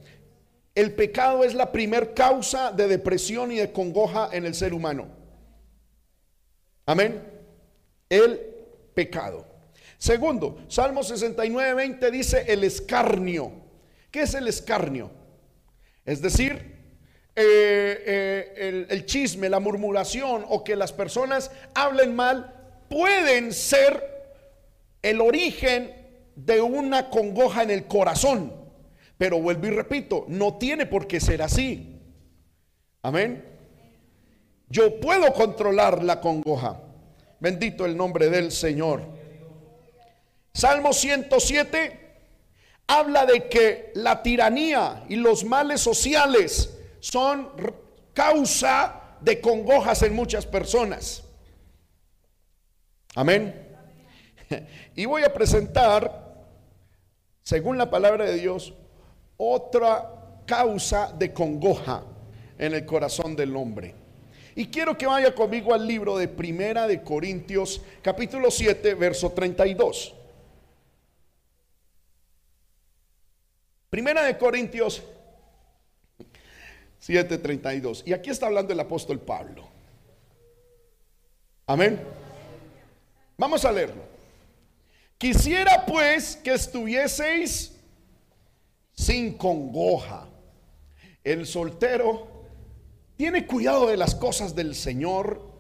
[0.75, 5.07] El pecado es la primer causa de depresión y de congoja en el ser humano.
[6.86, 7.21] Amén.
[8.09, 8.39] El
[8.93, 9.45] pecado.
[9.97, 13.51] Segundo, Salmo 69, 20 dice el escarnio.
[14.12, 15.12] ¿Qué es el escarnio?
[16.05, 16.73] Es decir,
[17.36, 22.53] eh, eh, el, chisme, la murmuración o que las personas hablen mal
[22.89, 24.03] pueden ser
[25.01, 25.95] el origen
[26.36, 28.62] de una congoja en el corazón.
[29.17, 31.99] Pero vuelvo y repito, no tiene por qué ser así.
[33.02, 33.45] Amén.
[34.69, 36.82] Yo puedo controlar la congoja.
[37.39, 39.02] Bendito el nombre del Señor.
[40.54, 41.99] Salmo 107
[42.88, 47.49] habla de que la tiranía y los males sociales son
[48.13, 51.23] causa de congojas en muchas personas.
[53.15, 53.60] Amén.
[54.95, 56.45] Y voy a presentar,
[57.41, 58.73] según la palabra de Dios,
[59.51, 62.03] otra causa de congoja
[62.58, 63.95] en el corazón del hombre.
[64.56, 70.13] Y quiero que vaya conmigo al libro de Primera de Corintios, capítulo 7, verso 32.
[73.89, 75.03] Primera de Corintios
[76.99, 78.03] 7:32.
[78.06, 79.67] Y aquí está hablando el apóstol Pablo.
[81.67, 82.01] Amén.
[83.38, 84.03] Vamos a leerlo.
[85.17, 87.72] Quisiera pues que estuvieseis
[88.93, 90.27] sin congoja.
[91.23, 92.27] El soltero
[93.15, 95.51] tiene cuidado de las cosas del Señor,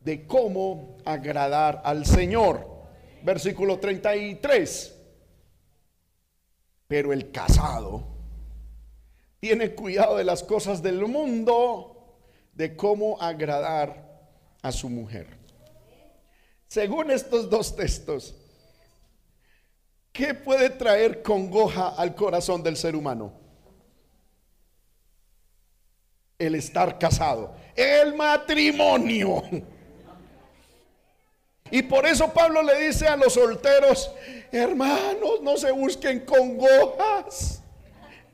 [0.00, 2.66] de cómo agradar al Señor.
[3.22, 4.96] Versículo 33.
[6.86, 8.06] Pero el casado
[9.40, 12.18] tiene cuidado de las cosas del mundo,
[12.52, 14.10] de cómo agradar
[14.62, 15.38] a su mujer.
[16.68, 18.34] Según estos dos textos,
[20.12, 23.32] ¿qué puede traer congoja al corazón del ser humano?
[26.38, 29.42] El estar casado, el matrimonio.
[31.70, 34.10] Y por eso Pablo le dice a los solteros,
[34.50, 37.62] hermanos, no se busquen congojas.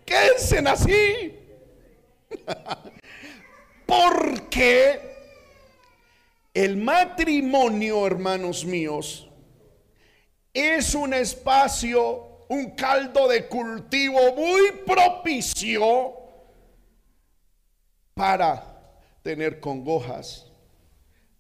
[0.05, 1.39] Quédense así.
[3.87, 5.01] Porque
[6.55, 9.29] el matrimonio, hermanos míos,
[10.61, 16.15] es un espacio, un caldo de cultivo muy propicio
[18.15, 18.65] para
[19.23, 20.47] tener congojas,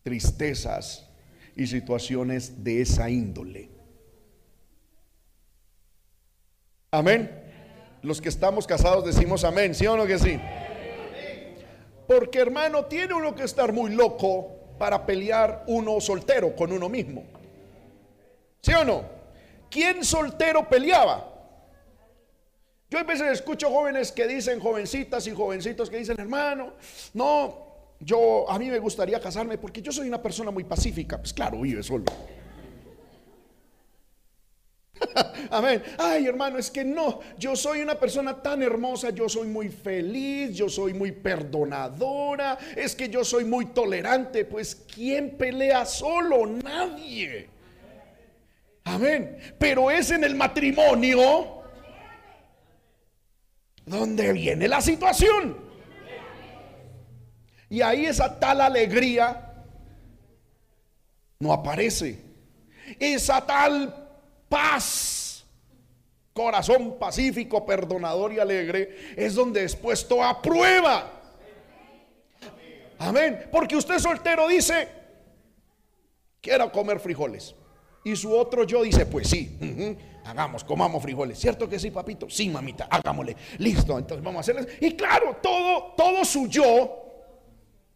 [0.02, 1.08] tristezas
[1.56, 3.70] y situaciones de esa índole.
[6.90, 7.44] Amén.
[8.02, 10.38] Los que estamos casados decimos amén, ¿sí o no que sí?
[12.06, 17.35] Porque hermano, tiene uno que estar muy loco para pelear uno soltero con uno mismo.
[18.66, 19.04] ¿Sí o no?
[19.70, 21.32] ¿Quién soltero peleaba?
[22.90, 26.72] Yo a veces escucho jóvenes que dicen, jovencitas y jovencitos que dicen, hermano,
[27.14, 31.16] no, yo a mí me gustaría casarme porque yo soy una persona muy pacífica.
[31.16, 32.06] Pues claro, vive solo.
[35.50, 35.84] Amén.
[35.96, 40.56] Ay, hermano, es que no, yo soy una persona tan hermosa, yo soy muy feliz,
[40.56, 44.44] yo soy muy perdonadora, es que yo soy muy tolerante.
[44.44, 46.46] Pues, ¿quién pelea solo?
[46.46, 47.54] Nadie.
[48.86, 49.36] Amén.
[49.58, 51.60] Pero es en el matrimonio
[53.84, 55.56] donde viene la situación.
[57.68, 59.64] Y ahí esa tal alegría
[61.40, 62.22] no aparece.
[63.00, 64.08] Esa tal
[64.48, 65.44] paz,
[66.32, 71.10] corazón pacífico, perdonador y alegre, es donde es puesto a prueba.
[73.00, 73.48] Amén.
[73.50, 74.88] Porque usted soltero dice,
[76.40, 77.52] quiero comer frijoles.
[78.06, 79.58] Y su otro yo dice, pues sí,
[80.24, 81.40] hagamos, comamos frijoles.
[81.40, 82.30] ¿Cierto que sí, papito?
[82.30, 83.36] Sí, mamita, hagámosle.
[83.58, 84.80] Listo, entonces vamos a hacerles.
[84.80, 87.04] Y claro, todo, todo su yo,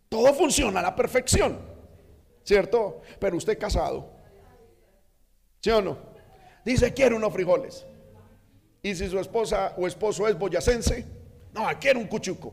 [0.08, 1.60] todo funciona a la perfección.
[2.42, 3.02] ¿Cierto?
[3.20, 4.10] Pero usted casado.
[5.60, 5.96] ¿Sí o no?
[6.64, 7.86] Dice, quiero unos frijoles.
[8.82, 11.06] Y si su esposa o esposo es boyacense,
[11.52, 12.52] no, quiero un cuchuco.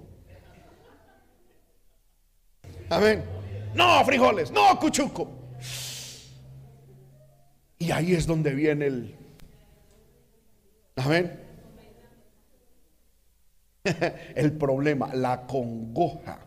[2.87, 3.25] Amén.
[3.73, 5.37] No, frijoles, no, cuchuco.
[7.79, 9.15] Y ahí es donde viene el...
[10.95, 11.43] Amén.
[14.35, 16.39] El problema, la congoja.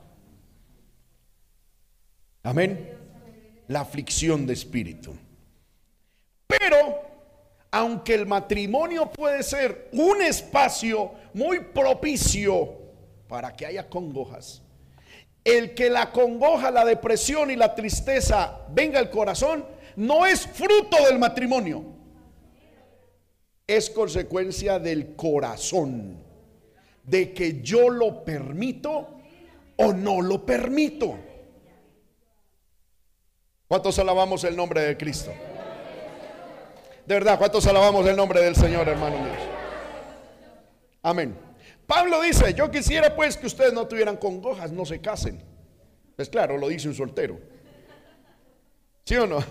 [2.43, 2.99] Amén.
[3.69, 5.15] La aflicción de espíritu.
[6.47, 7.11] Pero
[7.71, 12.77] aunque el matrimonio puede ser un espacio muy propicio
[13.29, 14.63] para que haya congojas,
[15.45, 19.65] el que la congoja, la depresión y la tristeza venga al corazón,
[19.97, 21.85] no es fruto del matrimonio,
[23.67, 26.23] es consecuencia del corazón,
[27.05, 29.09] de que yo lo permito
[29.77, 31.19] o no lo permito.
[33.69, 35.33] ¿Cuántos alabamos el nombre de Cristo?
[37.07, 39.33] De verdad, ¿cuántos alabamos el nombre del Señor, hermano mío?
[41.03, 41.37] Amén.
[41.87, 45.43] Pablo dice, yo quisiera pues que ustedes no tuvieran congojas, no se casen.
[46.17, 47.41] Es claro, lo dice un soltero.
[49.11, 49.45] ¿Sí o no?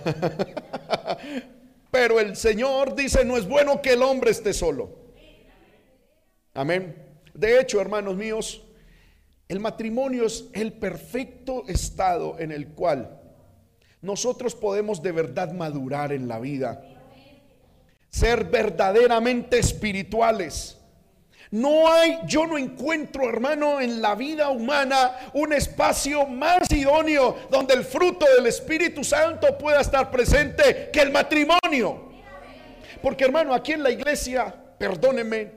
[1.91, 4.89] Pero el Señor dice, no es bueno que el hombre esté solo.
[6.53, 6.95] Amén.
[7.33, 8.63] De hecho, hermanos míos,
[9.49, 13.19] el matrimonio es el perfecto estado en el cual
[14.01, 16.81] nosotros podemos de verdad madurar en la vida
[18.07, 20.78] ser verdaderamente espirituales.
[21.51, 27.73] No hay, yo no encuentro, hermano, en la vida humana un espacio más idóneo donde
[27.73, 32.09] el fruto del Espíritu Santo pueda estar presente que el matrimonio.
[33.01, 35.51] Porque, hermano, aquí en la iglesia, perdónenme,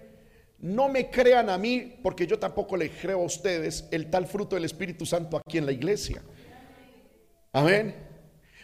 [0.61, 4.55] no me crean a mí, porque yo tampoco le creo a ustedes el tal fruto
[4.55, 6.23] del Espíritu Santo aquí en la iglesia.
[7.53, 8.12] Amén.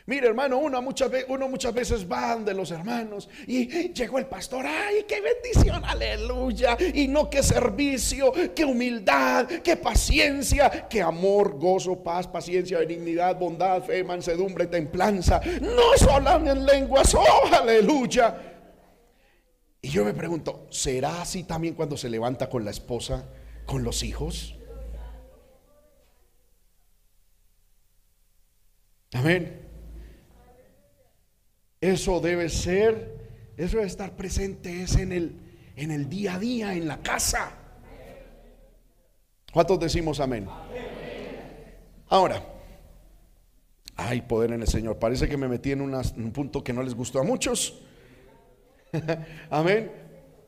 [0.08, 4.24] Mire, hermano, uno muchas, veces, uno muchas veces va de los hermanos y llegó el
[4.24, 6.78] pastor, ay, qué bendición, aleluya.
[6.94, 13.82] Y no qué servicio, qué humildad, qué paciencia, qué amor, gozo, paz, paciencia, benignidad, bondad,
[13.82, 15.42] fe, mansedumbre, templanza.
[15.60, 18.34] No solo en lenguas, oh, aleluya.
[19.82, 23.28] Y yo me pregunto, ¿será así también cuando se levanta con la esposa,
[23.66, 24.56] con los hijos?
[29.12, 29.67] Amén.
[31.80, 33.14] Eso debe ser,
[33.56, 35.36] eso debe estar presente es en el,
[35.76, 37.52] en el día a día, en la casa.
[39.52, 40.46] ¿Cuántos decimos amén?
[42.08, 42.42] Ahora,
[43.96, 44.98] hay poder en el Señor.
[44.98, 47.80] Parece que me metí en, un punto que no les gustó a muchos.
[49.50, 49.90] amén.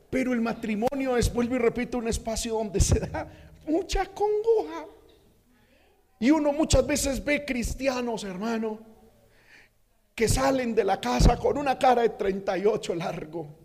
[0.09, 3.27] Pero el matrimonio es, vuelvo y repito, un espacio donde se da
[3.67, 4.85] mucha congoja.
[6.19, 8.79] Y uno muchas veces ve cristianos, hermano,
[10.15, 13.61] que salen de la casa con una cara de 38 largo.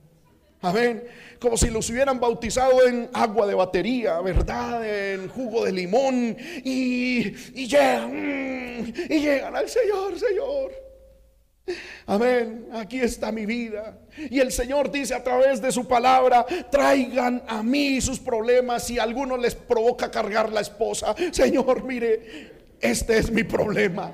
[0.62, 1.04] Amén.
[1.38, 4.84] Como si los hubieran bautizado en agua de batería, ¿verdad?
[4.84, 6.36] En jugo de limón.
[6.64, 7.30] Y,
[7.66, 10.72] llegan, mm, y llegan al Señor, Señor.
[12.06, 12.68] Amén.
[12.72, 13.98] Aquí está mi vida.
[14.30, 18.98] Y el Señor dice a través de su palabra, traigan a mí sus problemas si
[18.98, 21.14] alguno les provoca cargar la esposa.
[21.32, 24.12] Señor, mire, este es mi problema.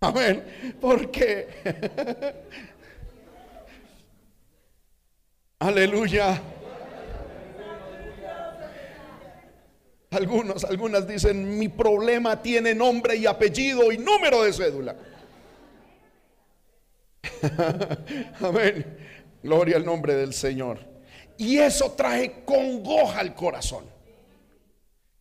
[0.00, 0.76] Amén.
[0.80, 1.46] Porque.
[5.58, 6.40] Aleluya.
[10.10, 14.96] Algunos, algunas dicen, mi problema tiene nombre y apellido y número de cédula.
[18.40, 18.98] Amén.
[19.42, 20.80] Gloria al nombre del Señor.
[21.36, 23.84] Y eso trae congoja al corazón.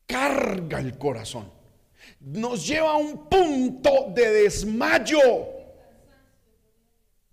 [0.07, 1.58] Carga el corazón
[2.19, 5.19] nos lleva a un punto de desmayo,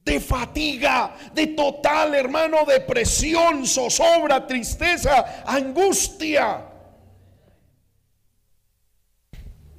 [0.05, 6.65] de fatiga, de total, hermano, depresión, zozobra, tristeza, angustia.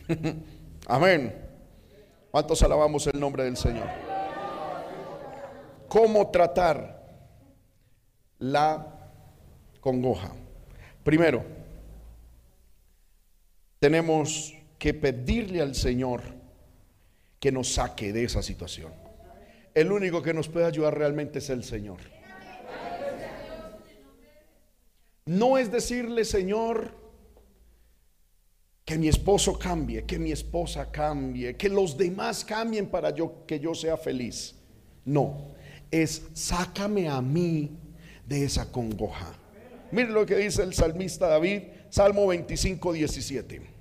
[0.87, 1.45] Amén.
[2.29, 3.87] ¿Cuántos alabamos el nombre del Señor?
[5.87, 7.01] ¿Cómo tratar
[8.39, 8.85] la
[9.79, 10.33] congoja?
[11.03, 11.45] Primero,
[13.79, 16.21] tenemos que pedirle al Señor
[17.39, 18.91] que nos saque de esa situación.
[19.73, 21.99] El único que nos puede ayudar realmente es el Señor.
[25.25, 26.91] No es decirle, Señor,
[28.85, 33.59] que mi esposo cambie, que mi esposa cambie, que los demás cambien para yo, que
[33.59, 34.55] yo sea feliz.
[35.03, 35.53] No,
[35.91, 37.77] es sácame a mí
[38.25, 39.33] de esa congoja.
[39.91, 43.76] Mire lo que dice el salmista David, Salmo 25, 17.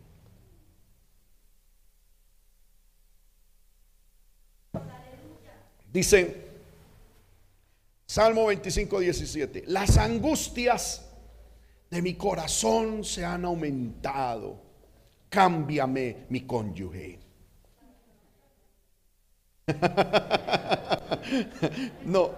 [5.96, 6.36] Dice,
[8.04, 11.06] Salmo 25, 17, las angustias
[11.88, 14.60] de mi corazón se han aumentado.
[15.30, 17.18] Cámbiame mi cónyuge.
[22.04, 22.30] no,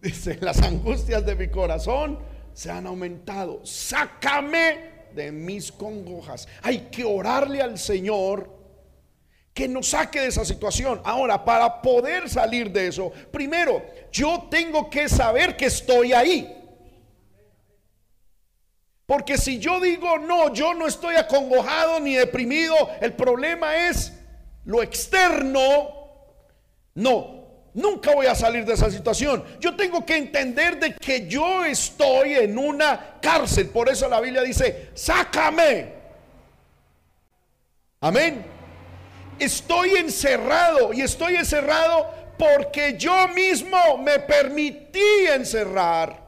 [0.00, 2.20] dice, las angustias de mi corazón
[2.52, 3.66] se han aumentado.
[3.66, 6.46] Sácame de mis congojas.
[6.62, 8.53] Hay que orarle al Señor
[9.54, 11.00] que nos saque de esa situación.
[11.04, 16.60] Ahora, para poder salir de eso, primero, yo tengo que saber que estoy ahí.
[19.06, 24.12] Porque si yo digo, no, yo no estoy acongojado ni deprimido, el problema es
[24.64, 25.60] lo externo,
[26.94, 27.44] no,
[27.74, 29.44] nunca voy a salir de esa situación.
[29.60, 33.68] Yo tengo que entender de que yo estoy en una cárcel.
[33.68, 35.92] Por eso la Biblia dice, sácame.
[38.00, 38.53] Amén
[39.38, 46.22] estoy encerrado y estoy encerrado porque yo mismo me permití encerrar.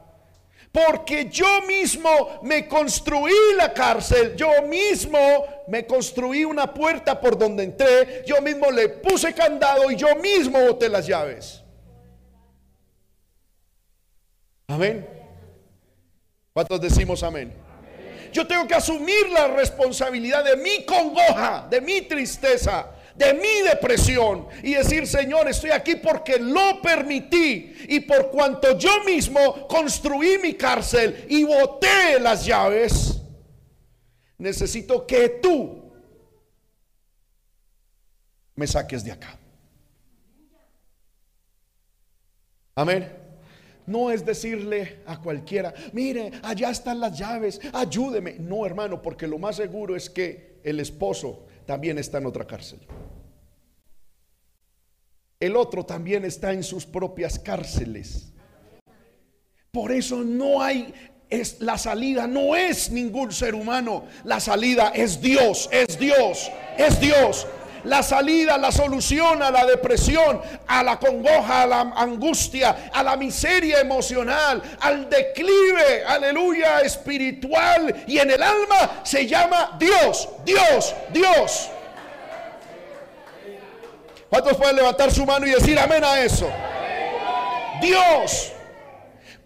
[0.73, 5.19] Porque yo mismo me construí la cárcel, yo mismo
[5.69, 10.61] me construí una puerta por donde entré, yo mismo le puse candado y yo mismo
[10.61, 11.63] boté las llaves.
[14.67, 15.09] Amén.
[16.53, 17.55] ¿Cuántos decimos amén?
[18.33, 24.47] Yo tengo que asumir la responsabilidad de mi congoja, de mi tristeza, de mi depresión
[24.63, 30.55] y decir, Señor, estoy aquí porque lo permití y por cuanto yo mismo construí mi
[30.55, 33.21] cárcel y boté las llaves,
[34.39, 35.93] necesito que tú
[38.55, 39.39] me saques de acá.
[42.75, 43.11] Amén.
[43.87, 48.35] No es decirle a cualquiera, mire, allá están las llaves, ayúdeme.
[48.39, 52.81] No, hermano, porque lo más seguro es que el esposo también está en otra cárcel.
[55.39, 58.33] El otro también está en sus propias cárceles.
[59.71, 60.95] Por eso no hay
[61.29, 67.01] es la salida no es ningún ser humano, la salida es Dios, es Dios, es
[67.01, 67.47] Dios
[67.87, 73.17] la salida, la solución a la depresión, a la congoja, a la angustia, a la
[73.17, 81.71] miseria emocional, al declive, aleluya, espiritual y en el alma se llama Dios, Dios, Dios.
[84.29, 86.51] ¿Cuántos pueden levantar su mano y decir amén a eso?
[87.81, 88.53] Dios.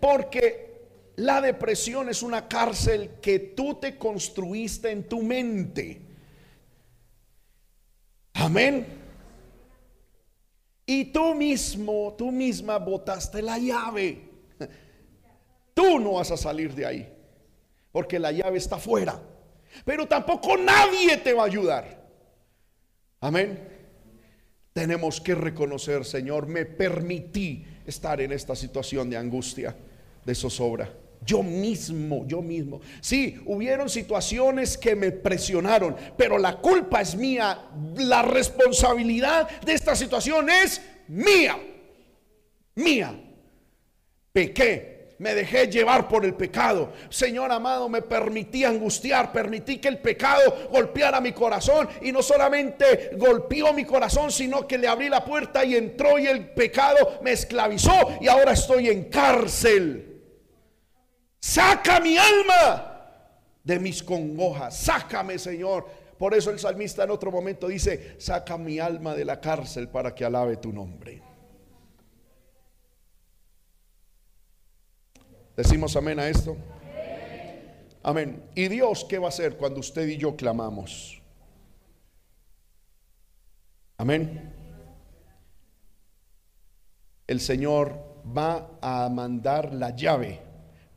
[0.00, 0.70] Porque
[1.16, 6.09] la depresión es una cárcel que tú te construiste en tu mente.
[8.34, 8.86] Amén.
[10.86, 14.28] Y tú mismo, tú misma botaste la llave.
[15.74, 17.14] Tú no vas a salir de ahí,
[17.92, 19.20] porque la llave está fuera.
[19.84, 22.08] Pero tampoco nadie te va a ayudar.
[23.20, 23.68] Amén.
[24.72, 29.76] Tenemos que reconocer, Señor, me permití estar en esta situación de angustia,
[30.24, 30.92] de zozobra.
[31.24, 32.80] Yo mismo, yo mismo.
[33.00, 37.66] Sí, hubieron situaciones que me presionaron, pero la culpa es mía.
[37.96, 41.58] La responsabilidad de esta situación es mía.
[42.74, 43.20] Mía.
[44.32, 45.00] Pequé.
[45.18, 46.94] Me dejé llevar por el pecado.
[47.10, 51.86] Señor amado, me permití angustiar, permití que el pecado golpeara mi corazón.
[52.00, 56.26] Y no solamente golpeó mi corazón, sino que le abrí la puerta y entró y
[56.26, 57.92] el pecado me esclavizó.
[58.22, 60.09] Y ahora estoy en cárcel.
[61.40, 62.90] Saca mi alma
[63.64, 64.76] de mis congojas.
[64.76, 65.88] Sácame, Señor.
[66.18, 70.14] Por eso el salmista en otro momento dice, saca mi alma de la cárcel para
[70.14, 71.22] que alabe tu nombre.
[75.56, 76.56] ¿Decimos amén a esto?
[78.02, 78.44] Amén.
[78.54, 81.22] ¿Y Dios qué va a hacer cuando usted y yo clamamos?
[83.96, 84.54] Amén.
[87.26, 87.98] El Señor
[88.36, 90.49] va a mandar la llave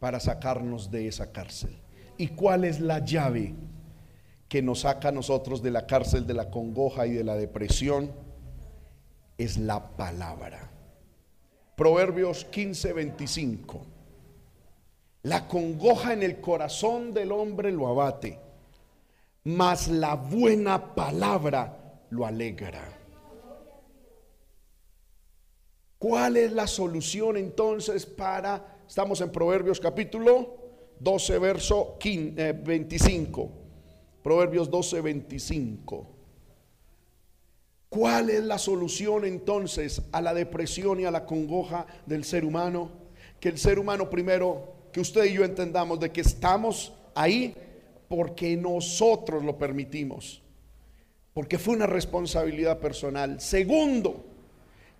[0.03, 1.77] para sacarnos de esa cárcel.
[2.17, 3.55] ¿Y cuál es la llave
[4.49, 8.11] que nos saca a nosotros de la cárcel de la congoja y de la depresión?
[9.37, 10.69] Es la palabra.
[11.77, 13.85] Proverbios 15, 25.
[15.21, 18.41] La congoja en el corazón del hombre lo abate,
[19.45, 22.81] mas la buena palabra lo alegra.
[25.97, 30.55] ¿Cuál es la solución entonces para Estamos en Proverbios capítulo
[30.99, 31.97] 12, verso
[32.63, 33.41] 25.
[33.41, 33.49] Eh,
[34.21, 36.07] Proverbios 12, 25.
[37.89, 42.91] ¿Cuál es la solución entonces a la depresión y a la congoja del ser humano?
[43.39, 47.55] Que el ser humano primero, que usted y yo entendamos de que estamos ahí
[48.07, 50.43] porque nosotros lo permitimos,
[51.33, 53.41] porque fue una responsabilidad personal.
[53.41, 54.23] Segundo,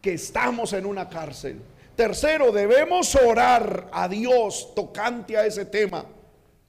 [0.02, 1.60] que estamos en una cárcel
[1.96, 6.06] Tercero, debemos orar a Dios tocante a ese tema.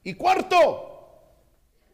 [0.03, 1.23] Y cuarto,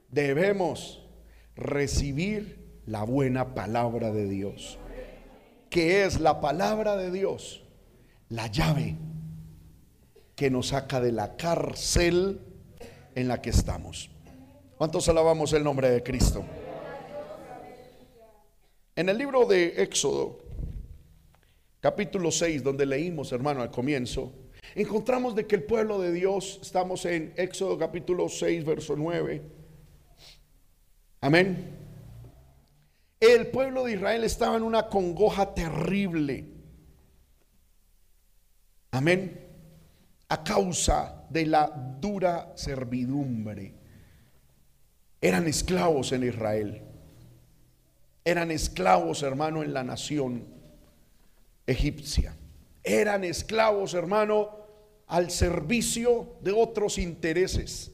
[0.08, 1.06] debemos
[1.54, 4.78] recibir la buena palabra de Dios.
[5.68, 7.62] Que es la palabra de Dios,
[8.28, 8.96] la llave
[10.34, 12.40] que nos saca de la cárcel
[13.14, 14.10] en la que estamos.
[14.76, 16.42] ¿Cuántos alabamos el nombre de Cristo?
[18.96, 20.38] En el libro de Éxodo,
[21.80, 24.32] capítulo 6, donde leímos, hermano, al comienzo,
[24.74, 29.42] encontramos de que el pueblo de Dios, estamos en Éxodo capítulo 6, verso 9.
[31.22, 31.78] Amén.
[33.18, 36.46] El pueblo de Israel estaba en una congoja terrible.
[38.92, 39.48] Amén.
[40.28, 41.68] A causa de la
[42.00, 43.74] dura servidumbre.
[45.20, 46.82] Eran esclavos en Israel.
[48.24, 50.59] Eran esclavos, hermano, en la nación
[51.70, 52.36] egipcia.
[52.82, 54.50] Eran esclavos, hermano,
[55.06, 57.92] al servicio de otros intereses.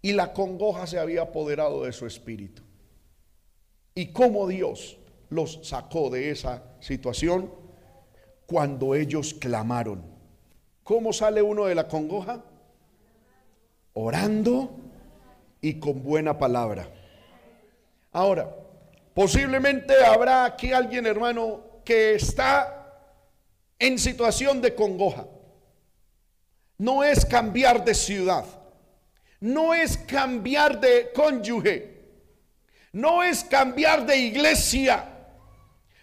[0.00, 2.62] Y la congoja se había apoderado de su espíritu.
[3.94, 7.52] ¿Y cómo Dios los sacó de esa situación?
[8.46, 10.02] Cuando ellos clamaron.
[10.84, 12.44] ¿Cómo sale uno de la congoja?
[13.92, 14.70] Orando
[15.60, 16.88] y con buena palabra.
[18.12, 18.54] Ahora,
[19.18, 22.77] Posiblemente habrá aquí alguien, hermano, que está
[23.78, 25.26] en situación de congoja.
[26.78, 28.44] No es cambiar de ciudad.
[29.40, 31.98] No es cambiar de cónyuge.
[32.92, 35.04] No es cambiar de iglesia.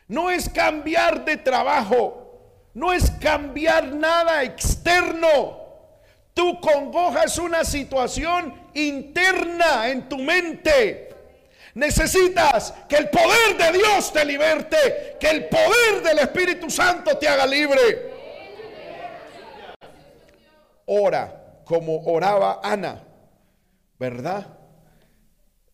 [0.07, 2.69] No es cambiar de trabajo.
[2.73, 5.59] No es cambiar nada externo.
[6.33, 11.14] Tu congoja es una situación interna en tu mente.
[11.75, 17.27] Necesitas que el poder de Dios te liberte, que el poder del Espíritu Santo te
[17.27, 18.13] haga libre.
[20.85, 23.03] Ora como oraba Ana,
[23.99, 24.57] ¿verdad?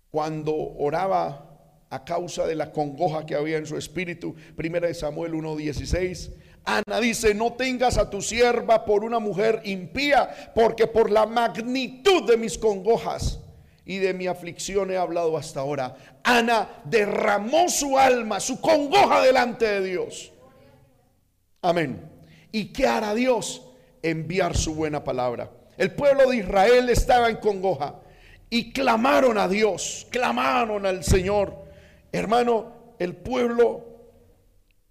[0.10, 1.48] Cuando oraba
[1.92, 6.32] a causa de la congoja que había en su espíritu, primera de Samuel 1:16.
[6.66, 12.28] Ana dice, no tengas a tu sierva por una mujer impía, porque por la magnitud
[12.28, 13.40] de mis congojas
[13.86, 15.96] y de mi aflicción he hablado hasta ahora.
[16.24, 20.32] Ana derramó su alma, su congoja delante de Dios.
[21.62, 22.10] Amén.
[22.52, 23.64] ¿Y qué hará Dios?
[24.04, 25.50] Enviar su buena palabra.
[25.78, 27.96] El pueblo de Israel estaba en congoja
[28.50, 31.56] y clamaron a Dios, clamaron al Señor.
[32.12, 33.86] Hermano, el pueblo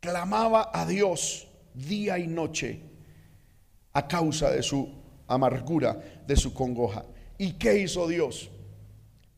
[0.01, 2.80] clamaba a Dios día y noche
[3.93, 4.88] a causa de su
[5.28, 7.05] amargura, de su congoja.
[7.38, 8.51] ¿Y qué hizo Dios?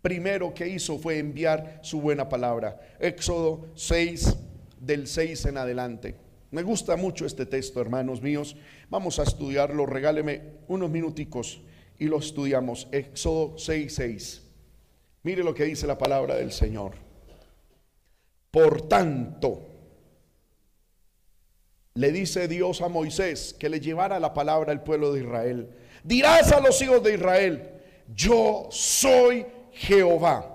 [0.03, 2.79] Primero que hizo fue enviar su buena palabra.
[2.99, 4.37] Éxodo 6,
[4.81, 6.17] del 6 en adelante.
[6.51, 8.57] Me gusta mucho este texto, hermanos míos.
[8.91, 9.87] Vamos a estudiarlo.
[9.87, 11.63] Regáleme unos minuticos
[11.99, 12.89] y lo estudiamos.
[12.93, 14.43] Éxodo 6, 6.
[15.23, 16.93] Mire lo que dice la palabra del Señor.
[18.51, 19.69] Por tanto,
[21.95, 25.71] le dice Dios a Moisés que le llevara la palabra al pueblo de Israel.
[26.03, 27.71] Dirás a los hijos de Israel,
[28.15, 30.47] yo soy Jehová.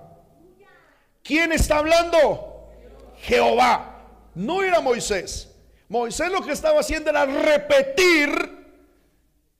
[1.22, 2.70] ¿Quién está hablando?
[3.22, 4.02] Jehová.
[4.34, 5.54] No era Moisés.
[5.88, 8.58] Moisés lo que estaba haciendo era repetir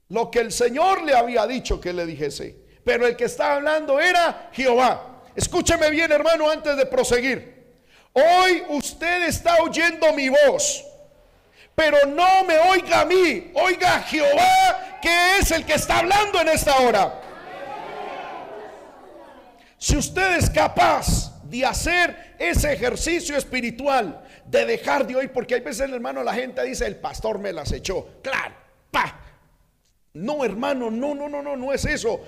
[0.09, 2.57] lo que el Señor le había dicho que le dijese.
[2.85, 5.23] Pero el que estaba hablando era Jehová.
[5.35, 7.59] Escúcheme bien, hermano, antes de proseguir.
[8.13, 10.85] Hoy usted está oyendo mi voz,
[11.75, 16.41] pero no me oiga a mí, oiga a Jehová, que es el que está hablando
[16.41, 17.21] en esta hora.
[19.79, 25.61] Si usted es capaz de hacer ese ejercicio espiritual, de dejar de oír, porque hay
[25.61, 28.09] veces, hermano, la gente dice, el pastor me las echó.
[28.23, 28.55] Claro,
[28.91, 29.21] pa.
[30.15, 32.21] No, hermano, no, no, no, no, no es eso.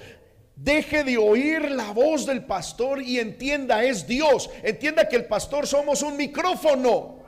[0.55, 4.49] Deje de oír la voz del pastor y entienda, es Dios.
[4.63, 7.19] Entienda que el pastor somos un micrófono.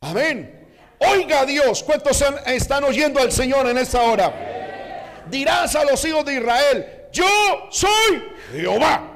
[0.00, 0.68] Amén.
[0.98, 5.24] Oiga Dios, ¿cuántos están oyendo al Señor en esta hora?
[5.30, 9.06] Dirás a los hijos de Israel, yo soy Jehová.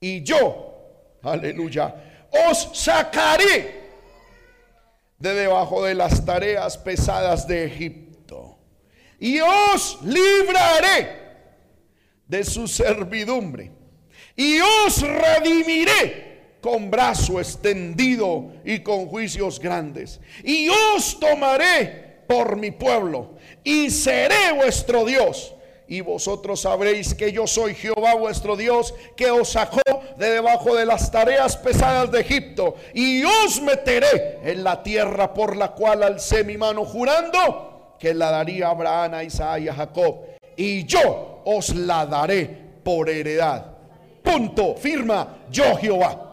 [0.00, 1.94] Y yo, aleluya,
[2.48, 3.80] os sacaré
[5.18, 8.58] de debajo de las tareas pesadas de Egipto.
[9.18, 11.20] Y os libraré
[12.26, 13.70] de su servidumbre.
[14.34, 20.20] Y os redimiré con brazo extendido y con juicios grandes.
[20.42, 25.54] Y os tomaré por mi pueblo y seré vuestro Dios
[25.90, 29.82] y vosotros sabréis que yo soy Jehová vuestro Dios, que os sacó
[30.16, 35.56] de debajo de las tareas pesadas de Egipto, y os meteré en la tierra por
[35.56, 39.74] la cual alcé mi mano jurando que la daría a Abraham, a Isaac y a
[39.74, 40.20] Jacob,
[40.56, 42.46] y yo os la daré
[42.84, 43.66] por heredad.
[44.22, 46.28] Punto, firma, yo Jehová.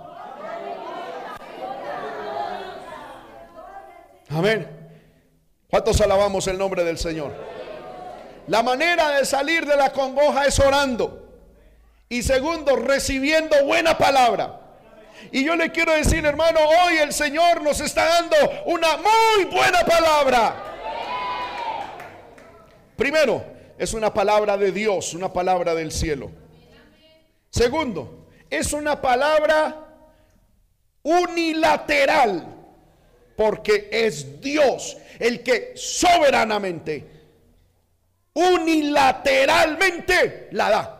[4.29, 4.67] Amén.
[5.67, 7.56] ¿Cuántos alabamos el nombre del Señor?
[8.47, 11.25] La manera de salir de la congoja es orando.
[12.09, 14.61] Y segundo, recibiendo buena palabra.
[15.31, 18.35] Y yo le quiero decir, hermano, hoy el Señor nos está dando
[18.65, 20.55] una muy buena palabra.
[22.95, 23.43] Primero,
[23.77, 26.31] es una palabra de Dios, una palabra del cielo.
[27.49, 29.75] Segundo, es una palabra
[31.03, 32.47] unilateral,
[33.35, 37.16] porque es Dios el que soberanamente
[38.37, 40.93] unilateralmente la da.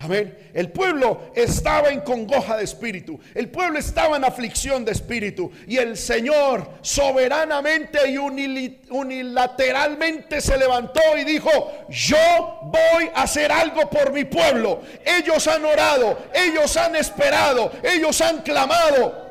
[0.00, 0.52] Amén.
[0.54, 3.18] El pueblo estaba en congoja de espíritu.
[3.34, 5.50] El pueblo estaba en aflicción de espíritu.
[5.66, 11.50] Y el Señor soberanamente y unilateralmente se levantó y dijo,
[11.88, 14.82] yo voy a hacer algo por mi pueblo.
[15.04, 19.26] Ellos han orado, ellos han esperado, ellos han clamado.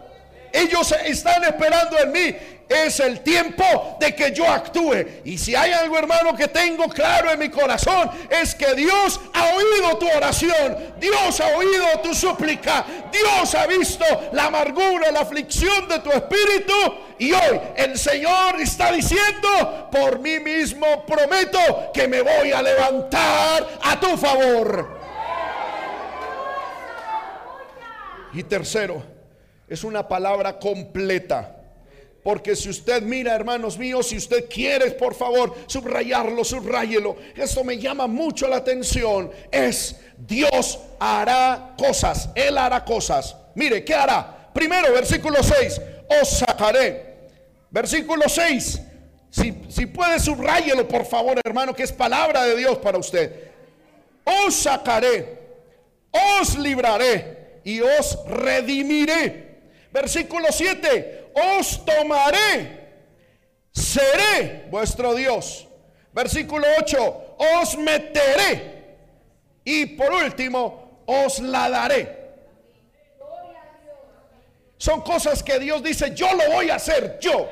[0.52, 2.36] Ellos están esperando en mí
[2.70, 5.06] es el tiempo de que yo actúe.
[5.24, 9.56] Y si hay algo, hermano, que tengo claro en mi corazón, es que Dios ha
[9.56, 14.04] oído tu oración, Dios ha oído tu súplica, Dios ha visto
[14.34, 16.74] la amargura, la aflicción de tu espíritu.
[17.20, 23.68] Y hoy el Señor está diciendo, por mí mismo prometo que me voy a levantar
[23.82, 24.98] a tu favor.
[28.34, 29.02] Y tercero,
[29.68, 31.57] es una palabra completa.
[32.28, 37.16] Porque si usted mira, hermanos míos, si usted quiere, por favor, subrayarlo, subrayelo.
[37.34, 39.32] Esto me llama mucho la atención.
[39.50, 42.30] Es Dios hará cosas.
[42.36, 43.34] Él hará cosas.
[43.56, 44.50] Mire, ¿qué hará?
[44.54, 45.82] Primero, versículo 6.
[46.22, 47.30] Os sacaré.
[47.72, 48.82] Versículo 6.
[49.30, 53.52] Si, si puede, subrayelo, por favor, hermano, que es palabra de Dios para usted.
[54.26, 55.40] Os sacaré.
[56.42, 59.48] Os libraré y os redimiré.
[59.94, 62.88] Versículo 7 os tomaré,
[63.72, 65.68] seré vuestro Dios.
[66.14, 68.78] Versículo 8, os meteré.
[69.64, 72.18] Y por último, os la daré.
[74.78, 77.50] Son cosas que Dios dice, yo lo voy a hacer, yo.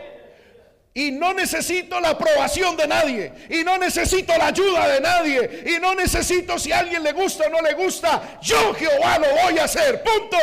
[0.93, 3.33] Y no necesito la aprobación de nadie.
[3.49, 5.63] Y no necesito la ayuda de nadie.
[5.75, 8.39] Y no necesito si a alguien le gusta o no le gusta.
[8.41, 10.01] Yo Jehová lo voy a hacer.
[10.01, 10.37] Punto.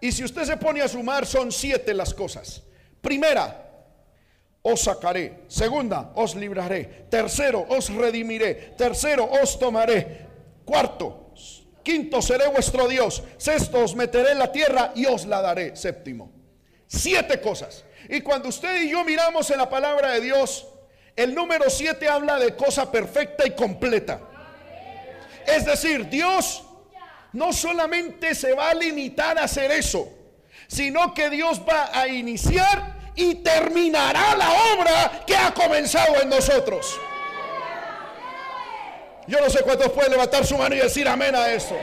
[0.00, 2.62] Y si usted se pone a sumar, son siete las cosas.
[3.00, 3.66] Primera,
[4.62, 5.44] os sacaré.
[5.48, 7.06] Segunda, os libraré.
[7.08, 8.74] Tercero, os redimiré.
[8.76, 10.26] Tercero, os tomaré.
[10.64, 11.32] Cuarto,
[11.84, 13.22] quinto, seré vuestro Dios.
[13.38, 15.76] Sexto, os meteré en la tierra y os la daré.
[15.76, 16.32] Séptimo,
[16.86, 17.84] siete cosas.
[18.08, 20.66] Y cuando usted y yo miramos en la palabra de Dios,
[21.14, 24.20] el número siete habla de cosa perfecta y completa.
[25.46, 26.64] Es decir, Dios
[27.32, 30.08] no solamente se va a limitar a hacer eso,
[30.66, 36.98] sino que Dios va a iniciar y terminará la obra que ha comenzado en nosotros.
[39.26, 41.76] Yo no sé cuántos pueden levantar su mano y decir amén a eso.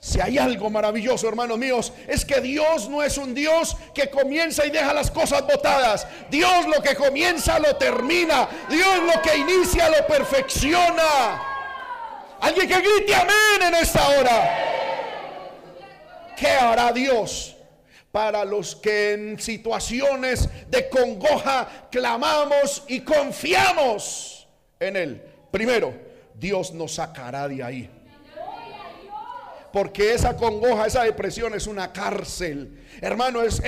[0.00, 4.64] Si hay algo maravilloso, hermanos míos, es que Dios no es un Dios que comienza
[4.64, 6.06] y deja las cosas botadas.
[6.30, 8.48] Dios lo que comienza lo termina.
[8.70, 11.57] Dios lo que inicia lo perfecciona.
[12.40, 14.58] Alguien que grite amén en esta hora.
[16.36, 17.56] ¿Qué hará Dios
[18.12, 24.46] para los que en situaciones de congoja clamamos y confiamos
[24.78, 25.22] en Él?
[25.50, 25.92] Primero,
[26.34, 27.90] Dios nos sacará de ahí.
[29.72, 32.86] Porque esa congoja, esa depresión es una cárcel.
[33.00, 33.62] Hermano, es,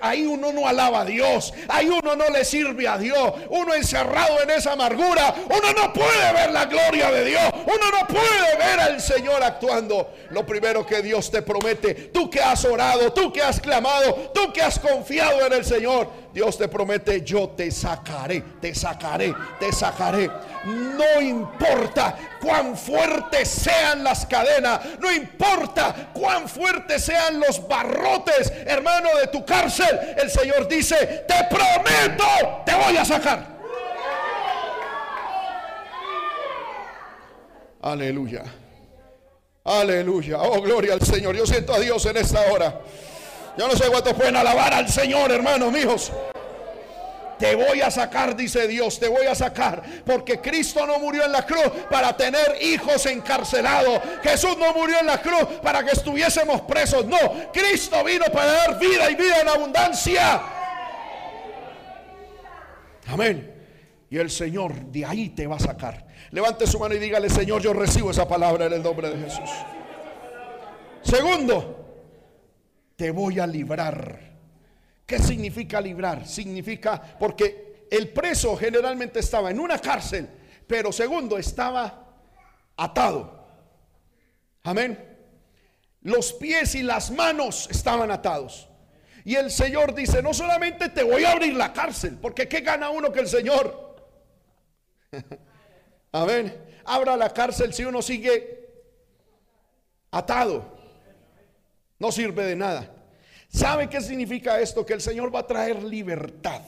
[0.00, 4.42] ahí uno no alaba a Dios, ahí uno no le sirve a Dios, uno encerrado
[4.42, 8.80] en esa amargura, uno no puede ver la gloria de Dios, uno no puede ver
[8.80, 10.14] al Señor actuando.
[10.30, 14.52] Lo primero que Dios te promete, tú que has orado, tú que has clamado, tú
[14.52, 19.72] que has confiado en el Señor, Dios te promete, yo te sacaré, te sacaré, te
[19.72, 20.30] sacaré.
[20.64, 29.16] No importa cuán fuertes sean las cadenas, no importa cuán fuertes sean los barrotes hermano,
[29.18, 33.56] de tu cárcel, el Señor dice, te prometo, te voy a sacar.
[37.82, 38.42] Aleluya.
[39.64, 40.40] Aleluya.
[40.40, 41.36] Oh, gloria al Señor.
[41.36, 42.80] Yo siento a Dios en esta hora.
[43.56, 46.12] Yo no sé cuántos pueden alabar al Señor, hermanos míos.
[47.38, 49.82] Te voy a sacar, dice Dios, te voy a sacar.
[50.04, 54.00] Porque Cristo no murió en la cruz para tener hijos encarcelados.
[54.22, 57.04] Jesús no murió en la cruz para que estuviésemos presos.
[57.04, 57.18] No,
[57.52, 60.42] Cristo vino para dar vida y vida en abundancia.
[63.08, 63.54] Amén.
[64.08, 66.06] Y el Señor de ahí te va a sacar.
[66.30, 69.50] Levante su mano y dígale, Señor, yo recibo esa palabra en el nombre de Jesús.
[71.02, 71.86] Segundo,
[72.96, 74.35] te voy a librar.
[75.06, 76.26] ¿Qué significa librar?
[76.26, 80.28] Significa porque el preso generalmente estaba en una cárcel,
[80.66, 82.18] pero segundo, estaba
[82.76, 83.46] atado.
[84.64, 85.16] Amén.
[86.02, 88.68] Los pies y las manos estaban atados.
[89.24, 92.90] Y el Señor dice, no solamente te voy a abrir la cárcel, porque ¿qué gana
[92.90, 93.96] uno que el Señor?
[96.12, 96.64] Amén.
[96.84, 98.70] Abra la cárcel si uno sigue
[100.10, 100.76] atado.
[101.98, 102.95] No sirve de nada.
[103.56, 104.84] ¿Sabe qué significa esto?
[104.84, 106.60] Que el Señor va a traer libertad.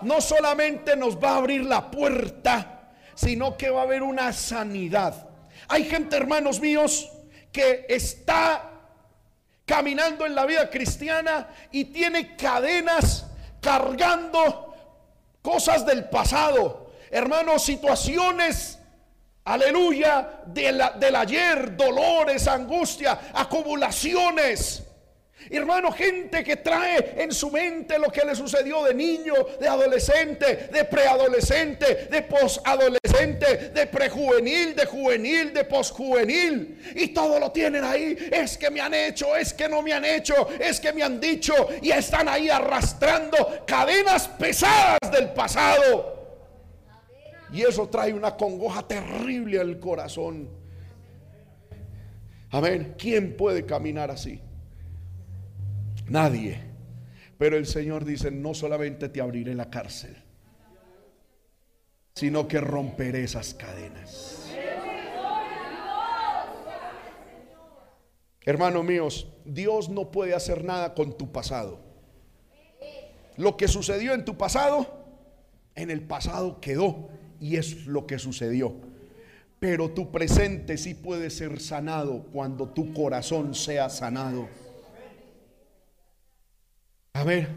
[0.00, 5.28] No solamente nos va a abrir la puerta, sino que va a haber una sanidad.
[5.68, 7.12] Hay gente, hermanos míos,
[7.52, 8.70] que está
[9.66, 13.26] caminando en la vida cristiana y tiene cadenas
[13.60, 14.74] cargando
[15.42, 16.90] cosas del pasado.
[17.10, 18.78] Hermanos, situaciones
[19.44, 24.82] aleluya, del, del ayer, dolores, angustia, acumulaciones.
[25.50, 30.68] Hermano, gente que trae en su mente lo que le sucedió de niño, de adolescente,
[30.72, 36.92] de preadolescente, de posadolescente, de prejuvenil, de juvenil, de posjuvenil.
[36.94, 38.16] Y todo lo tienen ahí.
[38.32, 41.20] Es que me han hecho, es que no me han hecho, es que me han
[41.20, 41.54] dicho.
[41.82, 46.13] Y están ahí arrastrando cadenas pesadas del pasado.
[47.54, 50.48] Y eso trae una congoja terrible al corazón.
[52.50, 52.96] Amén.
[52.98, 54.40] ¿Quién puede caminar así?
[56.08, 56.58] Nadie.
[57.38, 60.16] Pero el Señor dice, no solamente te abriré la cárcel,
[62.14, 64.50] sino que romperé esas cadenas.
[68.40, 71.78] Hermanos míos, Dios no puede hacer nada con tu pasado.
[73.36, 75.04] Lo que sucedió en tu pasado,
[75.76, 77.10] en el pasado quedó
[77.44, 78.74] y es lo que sucedió.
[79.60, 84.48] Pero tu presente sí puede ser sanado cuando tu corazón sea sanado.
[87.12, 87.48] A ver,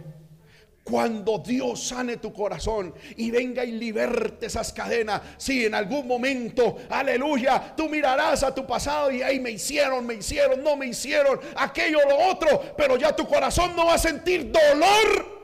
[0.84, 6.80] cuando Dios sane tu corazón y venga y liberte esas cadenas, si en algún momento,
[6.90, 11.40] aleluya, tú mirarás a tu pasado y ahí me hicieron, me hicieron, no me hicieron,
[11.56, 15.38] aquello, lo otro, pero ya tu corazón no va a sentir dolor.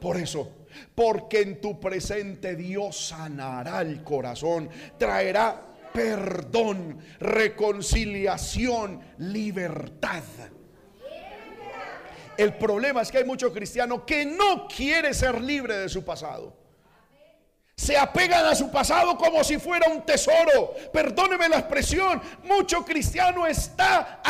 [0.00, 0.59] Por eso,
[1.00, 5.58] porque en tu presente Dios sanará el corazón, traerá
[5.94, 10.22] perdón, reconciliación, libertad.
[12.36, 16.54] El problema es que hay muchos cristianos que no quieren ser libres de su pasado.
[17.74, 20.74] Se apegan a su pasado como si fuera un tesoro.
[20.92, 22.20] Perdóneme la expresión.
[22.44, 24.20] Mucho cristiano está,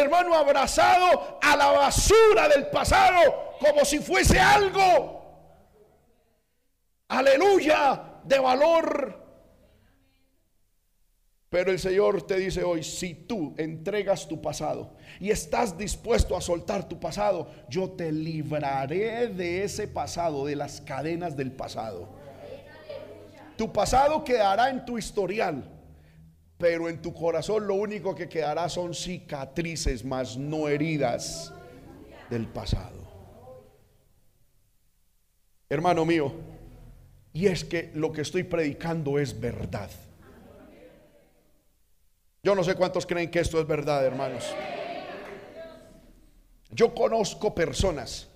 [0.00, 5.15] hermano, abrazado a la basura del pasado como si fuese algo.
[7.08, 9.26] Aleluya, de valor
[11.48, 16.40] pero el Señor te dice hoy, si tú entregas tu pasado y estás dispuesto a
[16.40, 22.10] soltar tu pasado, yo te libraré de ese pasado, de las cadenas del pasado.
[23.56, 25.64] Tu pasado quedará en tu historial,
[26.58, 31.54] pero en tu corazón lo único que quedará son cicatrices, más no heridas
[32.28, 33.06] del pasado.
[35.70, 36.34] Hermano mío,
[37.36, 39.90] y es que lo que estoy predicando es verdad.
[42.42, 44.54] Yo no sé cuántos creen que esto es verdad, hermanos.
[46.70, 48.30] Yo conozco personas,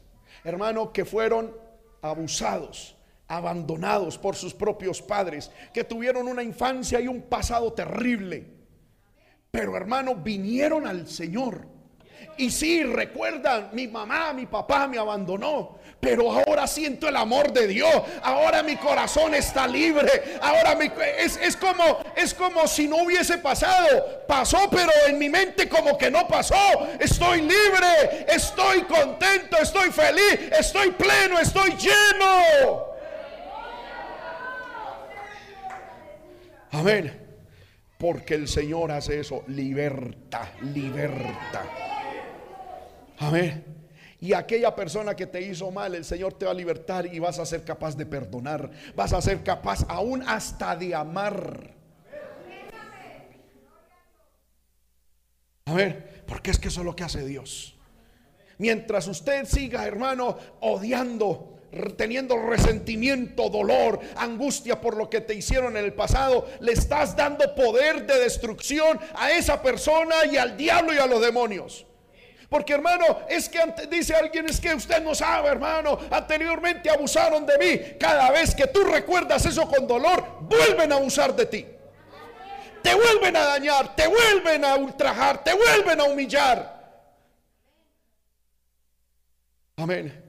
[0.45, 1.57] hermano, que fueron
[2.03, 2.95] abusados,
[3.27, 8.49] abandonados por sus propios padres, que tuvieron una infancia y un pasado terrible.
[9.51, 11.67] Pero hermano, vinieron al Señor.
[12.37, 17.67] Y sí, recuerdan, mi mamá, mi papá me abandonó pero ahora siento el amor de
[17.67, 17.95] Dios.
[18.23, 20.39] Ahora mi corazón está libre.
[20.41, 20.79] Ahora
[21.19, 24.25] es, es, como, es como si no hubiese pasado.
[24.27, 26.57] Pasó, pero en mi mente como que no pasó.
[26.99, 32.87] Estoy libre, estoy contento, estoy feliz, estoy pleno, estoy lleno.
[36.73, 37.29] Amén.
[37.99, 39.45] Porque el Señor hace eso.
[39.49, 41.67] Libertad, libertad.
[43.19, 43.80] Amén.
[44.21, 47.39] Y aquella persona que te hizo mal, el Señor te va a libertar y vas
[47.39, 48.71] a ser capaz de perdonar.
[48.95, 51.75] Vas a ser capaz aún hasta de amar.
[55.65, 57.77] A ver, porque es que eso es lo que hace Dios.
[58.59, 61.59] Mientras usted siga, hermano, odiando,
[61.97, 67.55] teniendo resentimiento, dolor, angustia por lo que te hicieron en el pasado, le estás dando
[67.55, 71.87] poder de destrucción a esa persona y al diablo y a los demonios.
[72.51, 77.57] Porque hermano, es que dice alguien, es que usted no sabe, hermano, anteriormente abusaron de
[77.59, 77.97] mí.
[77.99, 81.65] Cada vez que tú recuerdas eso con dolor, vuelven a abusar de ti.
[82.83, 86.81] Te vuelven a dañar, te vuelven a ultrajar, te vuelven a humillar.
[89.77, 90.25] Amén.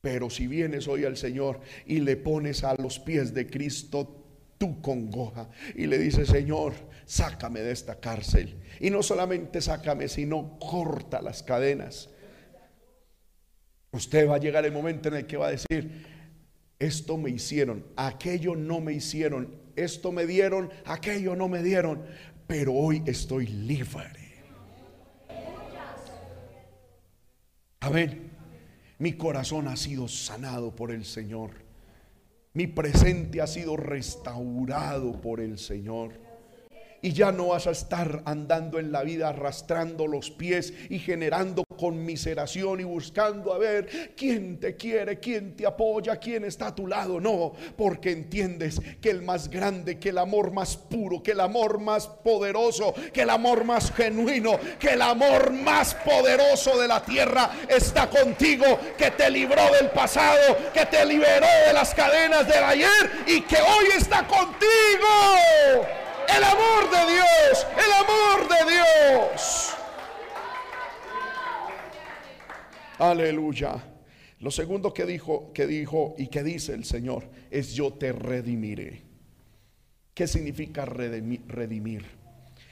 [0.00, 4.22] Pero si vienes hoy al Señor y le pones a los pies de Cristo
[4.58, 6.74] tu congoja y le dices, Señor,
[7.04, 8.60] sácame de esta cárcel.
[8.80, 12.10] Y no solamente sácame, sino corta las cadenas.
[13.92, 16.06] Usted va a llegar el momento en el que va a decir,
[16.78, 22.02] esto me hicieron, aquello no me hicieron, esto me dieron, aquello no me dieron,
[22.46, 24.22] pero hoy estoy libre.
[27.80, 28.30] Amén.
[28.98, 31.50] Mi corazón ha sido sanado por el Señor.
[32.54, 36.12] Mi presente ha sido restaurado por el Señor.
[37.04, 41.64] Y ya no vas a estar andando en la vida arrastrando los pies y generando
[41.64, 46.86] conmiseración y buscando a ver quién te quiere, quién te apoya, quién está a tu
[46.86, 47.20] lado.
[47.20, 51.80] No, porque entiendes que el más grande, que el amor más puro, que el amor
[51.80, 57.50] más poderoso, que el amor más genuino, que el amor más poderoso de la tierra
[57.68, 63.10] está contigo, que te libró del pasado, que te liberó de las cadenas del ayer
[63.26, 66.01] y que hoy está contigo.
[66.36, 69.74] El amor de Dios, el amor de Dios.
[72.98, 73.82] Aleluya.
[74.40, 79.02] Lo segundo que dijo, que dijo y que dice el Señor es yo te redimiré.
[80.14, 82.04] ¿Qué significa redimir?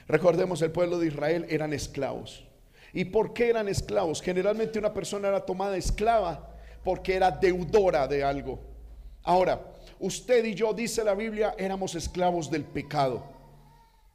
[0.08, 2.44] Recordemos, el pueblo de Israel eran esclavos.
[2.92, 4.20] ¿Y por qué eran esclavos?
[4.20, 8.60] Generalmente una persona era tomada esclava porque era deudora de algo.
[9.22, 9.60] Ahora,
[9.98, 13.39] usted y yo, dice la Biblia, éramos esclavos del pecado.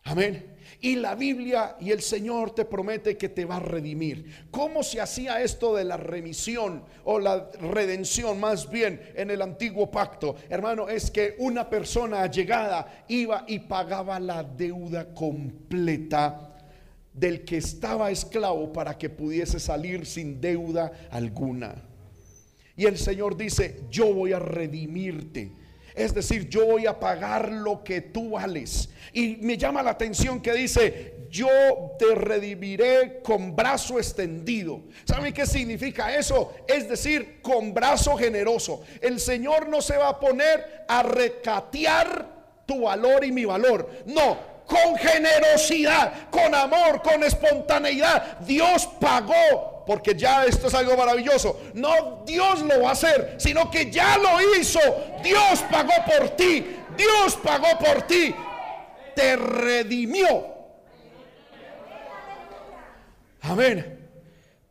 [0.06, 0.54] Amén.
[0.82, 4.48] Y la Biblia y el Señor te promete que te va a redimir.
[4.52, 9.90] ¿Cómo se hacía esto de la remisión o la redención más bien en el antiguo
[9.90, 10.36] pacto?
[10.48, 16.54] Hermano, es que una persona allegada iba y pagaba la deuda completa
[17.12, 21.74] del que estaba esclavo para que pudiese salir sin deuda alguna.
[22.76, 25.65] Y el Señor dice, yo voy a redimirte
[25.96, 28.90] es decir, yo voy a pagar lo que tú vales.
[29.14, 31.50] Y me llama la atención que dice, yo
[31.98, 34.82] te redimiré con brazo extendido.
[35.06, 36.54] ¿Saben qué significa eso?
[36.68, 38.84] Es decir, con brazo generoso.
[39.02, 42.36] El Señor no se va a poner a recatear
[42.66, 43.90] tu valor y mi valor.
[44.06, 48.40] No, con generosidad, con amor, con espontaneidad.
[48.40, 51.60] Dios pagó, porque ya esto es algo maravilloso.
[51.74, 54.80] No Dios lo va a hacer, sino que ya lo hizo.
[55.24, 56.66] Dios pagó por ti,
[56.98, 58.34] Dios pagó por ti,
[59.16, 60.54] te redimió.
[63.42, 64.10] Amén.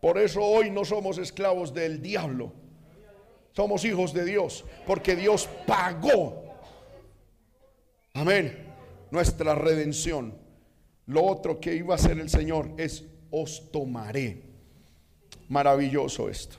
[0.01, 2.53] Por eso hoy no somos esclavos del diablo.
[3.53, 6.45] Somos hijos de Dios, porque Dios pagó.
[8.13, 8.65] Amén
[9.15, 10.35] nuestra redención.
[11.07, 14.43] Lo otro que iba a hacer el Señor es os tomaré.
[15.49, 16.57] Maravilloso esto.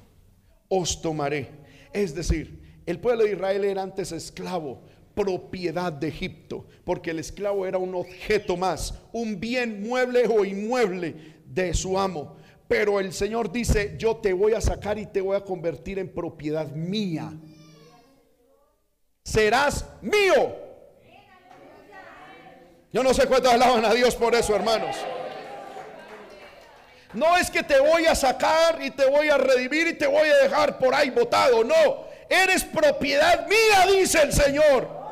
[0.70, 1.50] Os tomaré.
[1.94, 4.82] Es decir, el pueblo de Israel era antes esclavo,
[5.16, 11.36] propiedad de Egipto, porque el esclavo era un objeto más, un bien mueble o inmueble
[11.46, 12.36] de su amo.
[12.68, 16.10] Pero el Señor dice, yo te voy a sacar y te voy a convertir en
[16.10, 17.32] propiedad mía.
[19.24, 20.56] Serás mío.
[22.92, 24.96] Yo no sé cuántos alaban a Dios por eso, hermanos.
[27.16, 30.28] No es que te voy a sacar y te voy a redimir y te voy
[30.28, 31.64] a dejar por ahí botado.
[31.64, 35.06] No, eres propiedad mía, dice el Señor.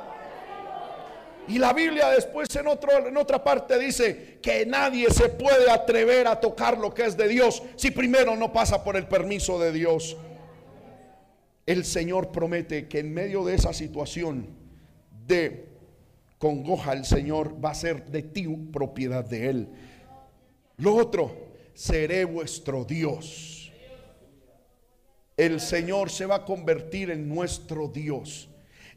[1.47, 6.28] Y la Biblia después en, otro, en otra parte dice que nadie se puede atrever
[6.28, 9.72] a tocar lo que es de Dios si primero no pasa por el permiso de
[9.72, 10.18] Dios.
[11.66, 14.49] El Señor promete que en medio de esa situación
[15.26, 15.70] de
[16.38, 19.70] congoja el Señor va a ser de ti propiedad de Él.
[20.78, 23.72] Lo otro, seré vuestro Dios.
[25.36, 28.50] El Señor se va a convertir en nuestro Dios.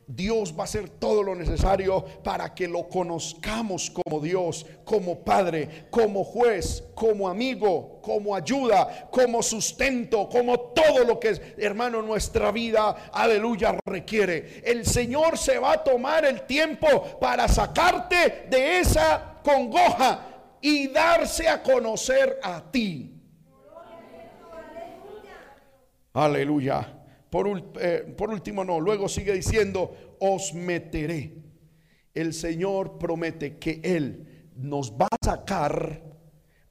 [0.09, 5.87] Dios va a hacer todo lo necesario para que lo conozcamos como Dios, como Padre,
[5.91, 13.11] como juez, como amigo, como ayuda, como sustento, como todo lo que hermano, nuestra vida,
[13.13, 14.63] aleluya, requiere.
[14.65, 20.36] El Señor se va a tomar el tiempo para sacarte de esa congoja
[20.67, 23.23] y darse a conocer a ti.
[26.13, 27.05] Aleluya.
[27.81, 31.35] Eh, por, último, no, luego sigue diciendo, os meteré.
[32.13, 36.03] El Señor promete que Él nos va a sacar,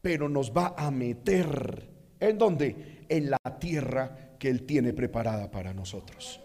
[0.01, 1.89] pero nos va a meter.
[2.19, 3.05] ¿En dónde?
[3.07, 6.41] En la tierra que Él tiene preparada para nosotros.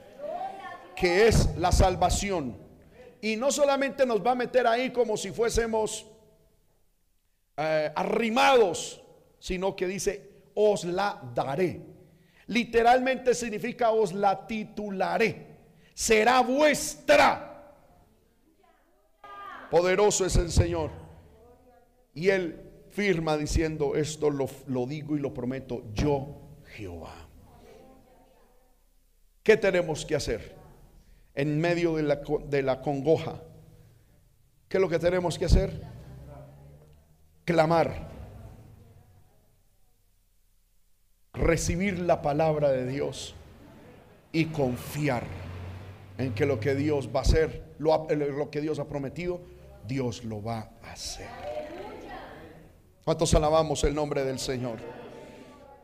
[0.95, 2.57] Que es la salvación.
[3.21, 6.07] Y no solamente nos va a meter ahí como si fuésemos
[7.61, 9.03] eh, arrimados,
[9.39, 11.91] sino que dice, os la daré
[12.51, 15.47] literalmente significa os la titularé.
[15.95, 17.47] Será vuestra.
[19.71, 20.91] Poderoso es el Señor.
[22.13, 27.15] Y él firma diciendo, esto lo, lo digo y lo prometo, yo Jehová.
[29.45, 30.57] ¿Qué tenemos que hacer
[31.35, 33.41] en medio de la, de la congoja?
[34.69, 36.00] ¿Qué es lo que tenemos que hacer?
[37.51, 38.09] Clamar
[41.35, 43.35] recibir la palabra de Dios
[44.31, 45.25] y confiar
[46.17, 49.41] en que lo que Dios va a hacer, lo, lo que Dios ha prometido,
[49.85, 51.27] Dios lo va a hacer.
[53.05, 54.79] ¿Cuántos alabamos el nombre del Señor?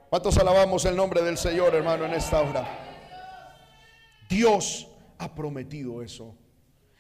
[0.09, 2.65] ¿Cuántos alabamos el nombre del Señor, hermano, en esta hora?
[4.29, 4.87] Dios
[5.19, 6.33] ha prometido eso.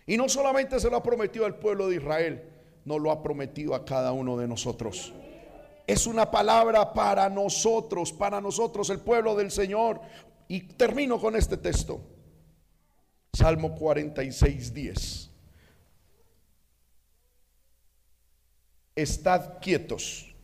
[0.08, 2.55] Y no solamente se lo ha prometido al pueblo de Israel,
[2.86, 5.12] no lo ha prometido a cada uno de nosotros.
[5.86, 10.00] Es una palabra para nosotros, para nosotros, el pueblo del Señor.
[10.48, 12.00] Y termino con este texto.
[13.32, 15.30] Salmo 46, 10.
[18.94, 20.34] Estad quietos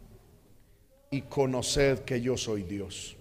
[1.10, 3.16] y conoced que yo soy Dios.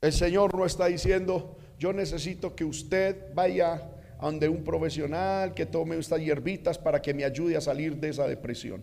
[0.00, 5.96] El Señor no está diciendo, yo necesito que usted vaya donde un profesional que tome
[5.98, 8.82] estas hierbitas para que me ayude a salir de esa depresión.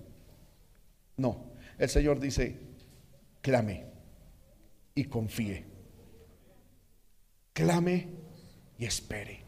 [1.17, 2.57] No, el Señor dice,
[3.41, 3.85] clame
[4.95, 5.65] y confíe.
[7.53, 8.09] Clame
[8.77, 9.41] y espere.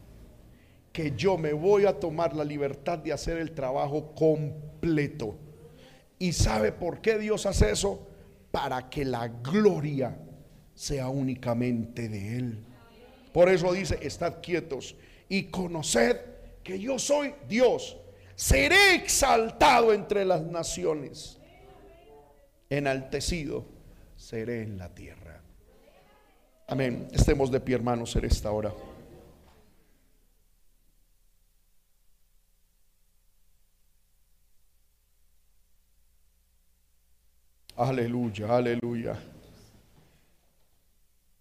[0.92, 5.36] Que yo me voy a tomar la libertad de hacer el trabajo completo.
[6.18, 8.08] ¿Y sabe por qué Dios hace eso?
[8.50, 10.16] Para que la gloria
[10.74, 12.64] sea únicamente de Él.
[13.32, 14.96] Por eso dice, estad quietos
[15.28, 16.16] y conoced
[16.62, 17.96] que yo soy Dios.
[18.34, 21.38] Seré exaltado entre las naciones.
[22.68, 23.66] Enaltecido
[24.16, 25.40] seré en la tierra.
[26.66, 27.08] Amén.
[27.12, 28.72] Estemos de pie, hermanos, en esta hora.
[37.76, 39.16] Aleluya, aleluya.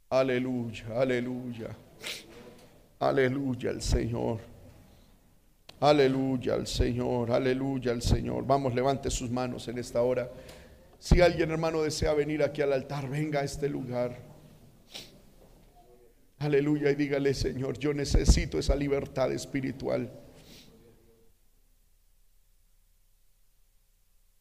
[0.09, 1.75] Aleluya, aleluya.
[2.99, 4.39] Aleluya al Señor.
[5.79, 8.45] Aleluya al Señor, aleluya al Señor.
[8.45, 10.31] Vamos, levante sus manos en esta hora.
[10.97, 14.17] Si alguien hermano desea venir aquí al altar, venga a este lugar.
[16.39, 20.11] Aleluya y dígale, Señor, yo necesito esa libertad espiritual.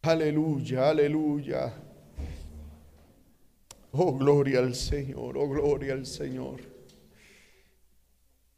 [0.02, 1.74] Aleluya, aleluya.
[3.92, 6.73] Oh, gloria al Señor, oh, gloria al Señor.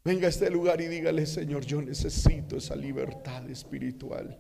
[0.06, 4.38] Venga a este lugar y dígale, Señor, yo necesito esa libertad espiritual.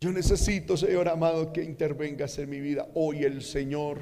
[0.00, 2.88] Yo necesito, Señor amado, que intervengas en mi vida.
[2.94, 3.98] Hoy el Señor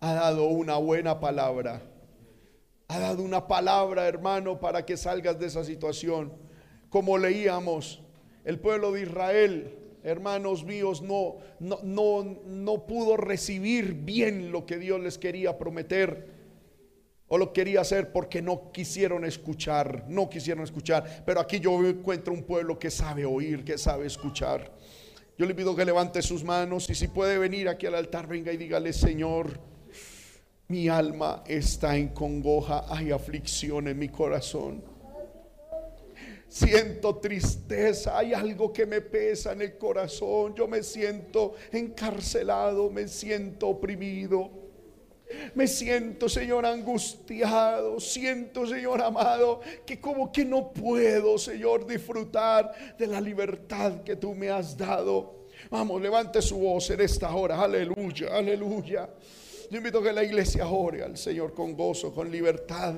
[0.00, 1.80] ha dado una buena palabra.
[2.88, 6.34] Ha dado una palabra, hermano, para que salgas de esa situación.
[6.90, 8.02] Como leíamos,
[8.44, 14.76] el pueblo de Israel, hermanos míos, no, no, no, no pudo recibir bien lo que
[14.76, 16.39] Dios les quería prometer
[17.32, 21.22] o lo quería hacer porque no quisieron escuchar, no quisieron escuchar.
[21.24, 24.72] Pero aquí yo encuentro un pueblo que sabe oír, que sabe escuchar.
[25.38, 28.52] Yo le pido que levante sus manos y si puede venir aquí al altar, venga
[28.52, 29.60] y dígale, Señor,
[30.66, 34.82] mi alma está en congoja, hay aflicción en mi corazón.
[36.48, 43.06] Siento tristeza, hay algo que me pesa en el corazón, yo me siento encarcelado, me
[43.06, 44.59] siento oprimido.
[45.54, 48.00] Me siento, Señor, angustiado.
[48.00, 54.34] Siento, Señor amado, que como que no puedo, Señor, disfrutar de la libertad que tú
[54.34, 55.46] me has dado.
[55.70, 57.62] Vamos, levante su voz en esta hora.
[57.62, 59.08] Aleluya, aleluya.
[59.70, 62.94] Yo invito a que la iglesia ore al Señor con gozo, con libertad.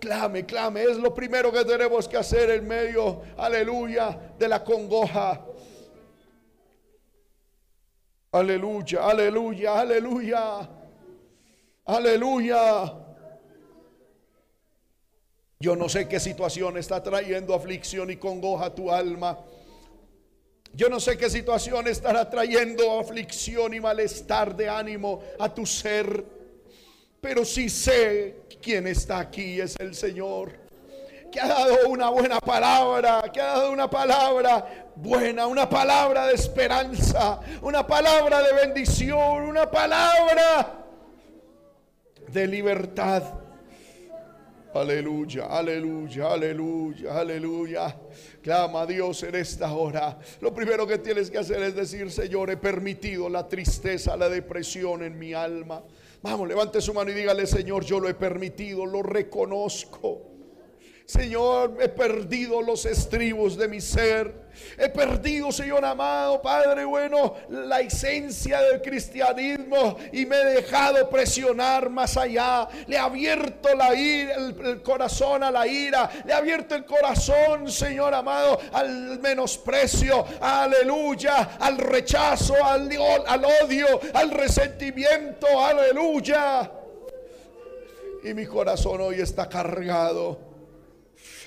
[0.00, 0.82] Clame, clame.
[0.82, 5.46] Es lo primero que tenemos que hacer en medio, aleluya, de la congoja.
[8.32, 10.79] Aleluya, aleluya, aleluya.
[11.84, 12.92] Aleluya.
[15.58, 19.38] Yo no sé qué situación está trayendo aflicción y congoja a tu alma.
[20.72, 26.24] Yo no sé qué situación estará trayendo aflicción y malestar de ánimo a tu ser.
[27.20, 30.52] Pero sí sé quién está aquí es el Señor.
[31.30, 36.34] Que ha dado una buena palabra, que ha dado una palabra buena, una palabra de
[36.34, 40.79] esperanza, una palabra de bendición, una palabra
[42.32, 43.22] de libertad.
[44.72, 47.96] Aleluya, aleluya, aleluya, aleluya.
[48.40, 50.16] Clama a Dios en esta hora.
[50.40, 55.02] Lo primero que tienes que hacer es decir, Señor, he permitido la tristeza, la depresión
[55.02, 55.82] en mi alma.
[56.22, 60.29] Vamos, levante su mano y dígale, Señor, yo lo he permitido, lo reconozco.
[61.10, 64.32] Señor, he perdido los estribos de mi ser.
[64.78, 71.90] He perdido, Señor amado, Padre bueno, la esencia del cristianismo y me he dejado presionar
[71.90, 72.68] más allá.
[72.86, 76.08] Le he abierto el, corazón a la ira.
[76.24, 80.24] Le he abierto el corazón, Señor amado, al menosprecio.
[80.40, 81.56] Aleluya.
[81.58, 82.88] Al rechazo, al
[83.64, 85.48] odio, al resentimiento.
[85.60, 86.70] Aleluya.
[88.22, 90.49] Y mi corazón hoy está cargado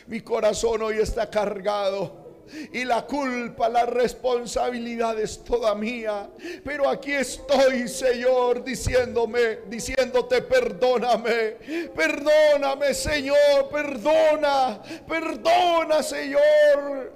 [0.07, 2.23] mi corazón hoy está cargado.
[2.71, 6.30] y la culpa, la responsabilidad es toda mía.
[6.63, 11.57] Pero aquí estoy, Señor, diciéndome, diciéndote, perdóname,
[11.95, 17.13] perdóname, Señor, perdona, perdona, Señor.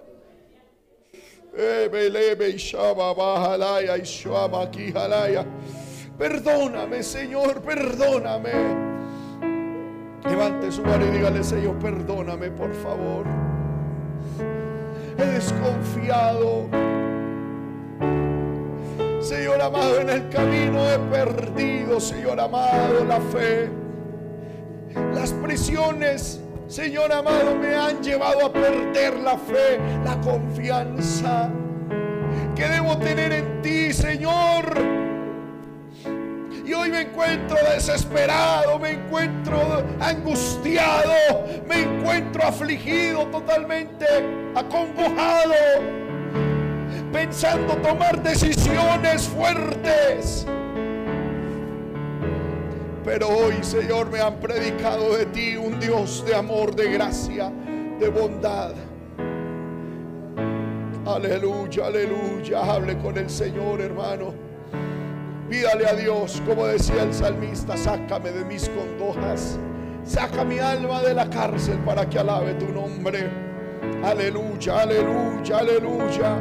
[6.18, 8.97] Perdóname, Señor, perdóname.
[10.30, 13.26] Levante su mano y dígale, Señor, perdóname, por favor.
[15.18, 16.68] He desconfiado.
[19.22, 23.70] Señor amado, en el camino he perdido, Señor amado, la fe.
[25.14, 31.50] Las prisiones Señor amado, me han llevado a perder la fe, la confianza
[32.54, 34.87] que debo tener en ti, Señor.
[36.98, 44.04] Me encuentro desesperado, me encuentro angustiado, me encuentro afligido, totalmente
[44.56, 45.54] acongojado,
[47.14, 50.48] pensando tomar decisiones fuertes.
[53.06, 57.52] Pero hoy, Señor, me han predicado de ti un Dios de amor, de gracia,
[58.00, 58.74] de bondad.
[61.06, 62.64] Aleluya, aleluya.
[62.64, 64.47] Hable con el Señor, hermano.
[65.50, 69.58] Pídale a Dios, como decía el salmista, sácame de mis condojas.
[70.04, 73.30] Saca mi alma de la cárcel para que alabe tu nombre.
[74.04, 76.38] Aleluya, aleluya, aleluya.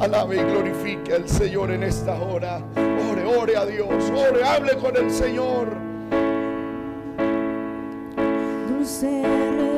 [0.00, 2.60] Alabe y glorifique al Señor en esta hora.
[3.10, 4.10] Ore, ore a Dios.
[4.10, 5.68] Ore, hable con el Señor.
[8.68, 9.69] dulce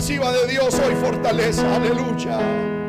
[0.00, 2.79] Reciba de Dios hoy fortaleza, aleluya.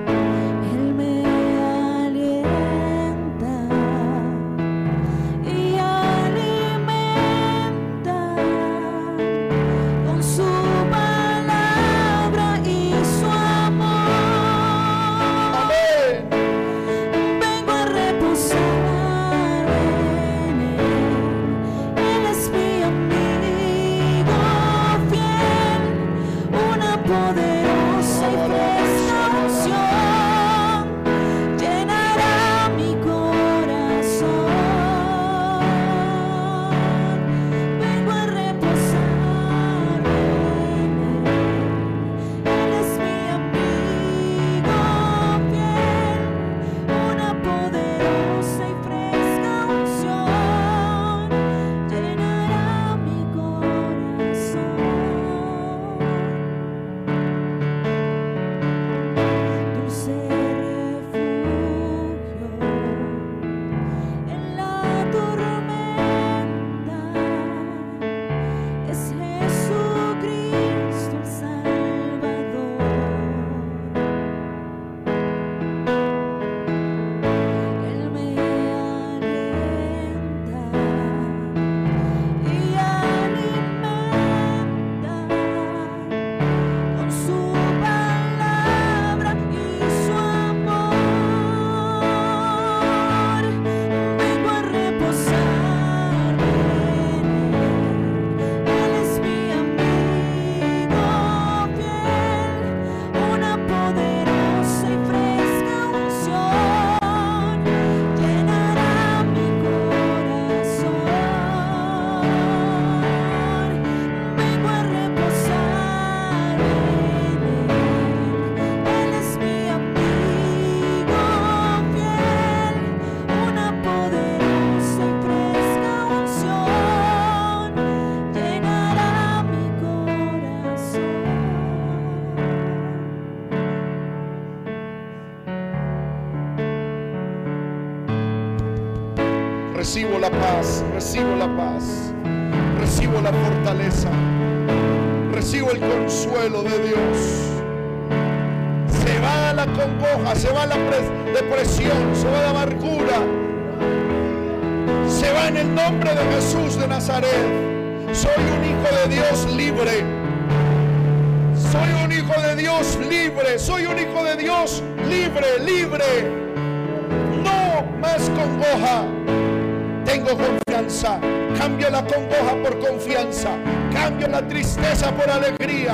[174.72, 175.94] Tristeza por alegría.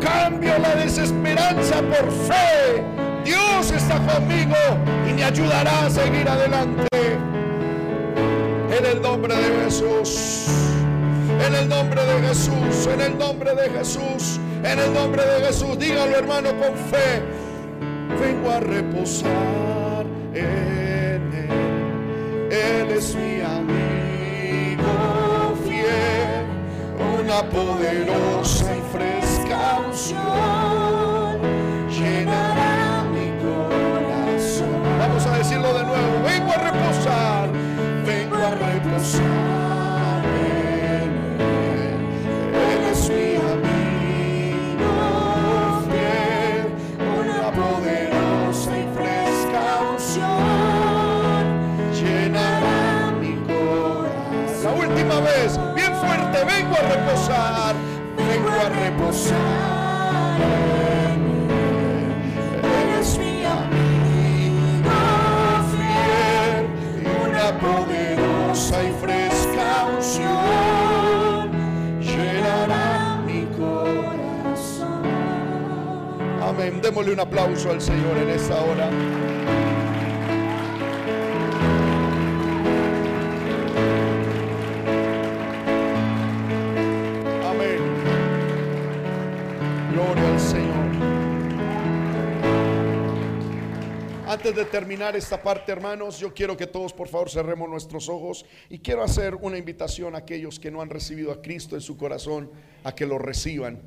[0.00, 2.82] Cambio la desesperanza por fe.
[3.24, 4.56] Dios está conmigo
[5.08, 6.88] y me ayudará a seguir adelante.
[8.76, 10.46] En el nombre de Jesús.
[11.46, 12.88] En el nombre de Jesús.
[12.92, 14.40] En el nombre de Jesús.
[14.64, 15.78] En el nombre de Jesús.
[15.78, 17.22] Dígalo hermano con fe.
[18.20, 20.04] Vengo a reposar
[20.34, 20.79] en
[27.40, 31.40] Poderosa y fresca unción
[31.88, 34.82] llenará mi corazón.
[34.98, 36.22] Vamos a decirlo de nuevo.
[36.22, 37.48] Vengo a reposar.
[38.04, 40.22] Vengo a reposar
[40.52, 41.10] en
[41.40, 41.96] Él.
[42.52, 44.92] Él es mi amigo
[45.88, 46.66] fiel.
[47.18, 49.62] Una poderosa y fresca
[49.92, 51.42] unción
[51.94, 54.62] llenará mi corazón.
[54.62, 55.50] La última vez,
[56.44, 57.74] vengo a reposar.
[58.16, 62.00] Vengo a reposar en Él.
[62.62, 64.90] Él es mi amigo
[65.72, 66.66] fiel.
[67.00, 71.50] Y una poderosa y fresca unción
[72.00, 75.02] llenará mi corazón.
[76.42, 76.80] Amén.
[76.82, 78.90] Démosle un aplauso al Señor en esta hora.
[94.40, 98.46] Antes de terminar esta parte, hermanos, yo quiero que todos por favor cerremos nuestros ojos
[98.70, 101.98] y quiero hacer una invitación a aquellos que no han recibido a Cristo en su
[101.98, 102.50] corazón
[102.82, 103.82] a que lo reciban.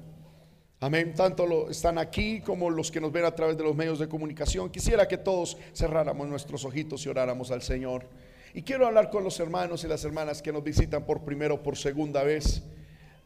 [0.80, 1.16] Amén.
[1.16, 4.08] Tanto lo, están aquí como los que nos ven a través de los medios de
[4.08, 4.70] comunicación.
[4.70, 8.06] Quisiera que todos cerráramos nuestros ojitos y oráramos al Señor.
[8.54, 11.64] Y quiero hablar con los hermanos y las hermanas que nos visitan por primera o
[11.64, 12.62] por segunda vez.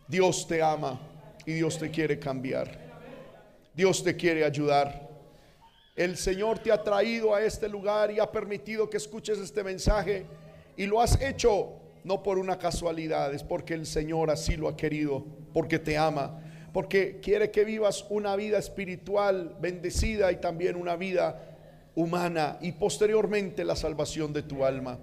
[0.07, 0.97] Dios te ama
[1.45, 2.79] y Dios te quiere cambiar.
[3.75, 5.06] Dios te quiere ayudar.
[5.97, 10.27] El Señor te ha traído a este lugar y ha permitido que escuches este mensaje
[10.77, 14.77] y lo has hecho no por una casualidad, es porque el Señor así lo ha
[14.77, 16.39] querido, porque te ama,
[16.71, 21.57] porque quiere que vivas una vida espiritual bendecida y también una vida
[21.95, 24.99] humana y posteriormente la salvación de tu alma.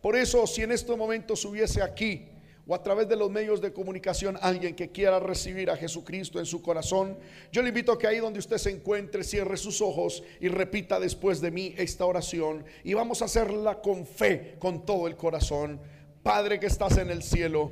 [0.00, 2.28] Por eso, si en estos momentos hubiese aquí
[2.70, 6.44] o a través de los medios de comunicación alguien que quiera recibir a Jesucristo en
[6.44, 7.16] su corazón,
[7.50, 11.00] yo le invito a que ahí donde usted se encuentre cierre sus ojos y repita
[11.00, 15.80] después de mí esta oración y vamos a hacerla con fe, con todo el corazón.
[16.22, 17.70] Padre que estás en el cielo,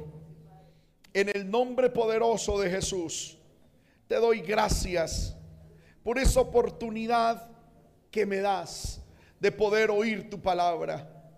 [1.13, 3.37] en el nombre poderoso de Jesús,
[4.09, 5.37] te doy gracias
[6.03, 7.51] por esa oportunidad
[8.11, 9.03] que me das
[9.41, 11.31] de poder oír tu palabra.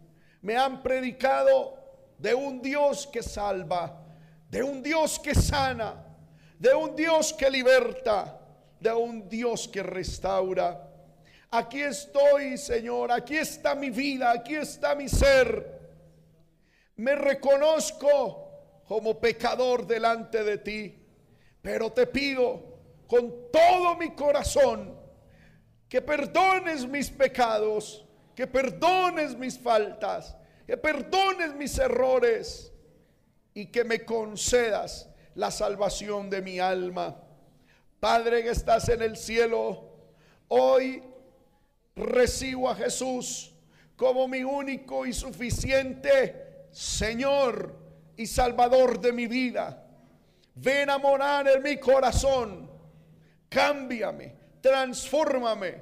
[0.42, 1.77] Me han predicado
[2.18, 4.04] de un Dios que salva,
[4.50, 6.04] de un Dios que sana,
[6.58, 8.40] de un Dios que liberta,
[8.80, 10.84] de un Dios que restaura.
[11.50, 15.78] Aquí estoy, Señor, aquí está mi vida, aquí está mi ser.
[16.96, 21.06] Me reconozco como pecador delante de ti,
[21.62, 24.98] pero te pido con todo mi corazón
[25.88, 28.04] que perdones mis pecados,
[28.34, 30.36] que perdones mis faltas,
[30.68, 32.70] que perdones mis errores
[33.54, 37.16] y que me concedas la salvación de mi alma.
[37.98, 39.96] Padre que estás en el cielo,
[40.48, 41.02] hoy
[41.96, 43.54] recibo a Jesús
[43.96, 47.74] como mi único y suficiente Señor
[48.14, 49.86] y Salvador de mi vida.
[50.54, 52.70] Ven a morar en mi corazón.
[53.48, 55.80] Cámbiame, transfórmame.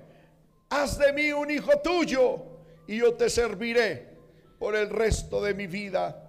[0.71, 2.41] Haz de mí un hijo tuyo
[2.87, 4.16] y yo te serviré
[4.59, 6.23] por el resto de mi vida.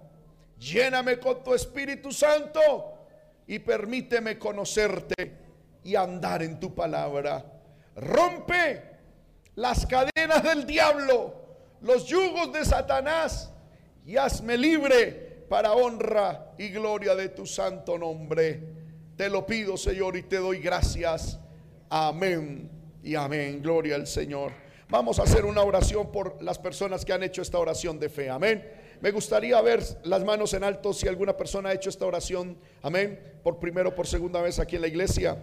[0.58, 2.94] Lléname con tu Espíritu Santo
[3.46, 5.36] y permíteme conocerte
[5.84, 7.44] y andar en tu palabra.
[7.96, 8.82] Rompe
[9.54, 11.34] las cadenas del diablo,
[11.80, 13.50] los yugos de Satanás
[14.04, 18.62] y hazme libre para honra y gloria de tu santo nombre.
[19.16, 21.38] Te lo pido, Señor, y te doy gracias.
[21.88, 22.70] Amén
[23.02, 23.62] y amén.
[23.62, 24.67] Gloria al Señor.
[24.90, 28.30] Vamos a hacer una oración por las personas que han hecho esta oración de fe.
[28.30, 28.66] Amén.
[29.02, 32.56] Me gustaría ver las manos en alto si alguna persona ha hecho esta oración.
[32.80, 33.20] Amén.
[33.42, 35.36] Por primero o por segunda vez aquí en la iglesia.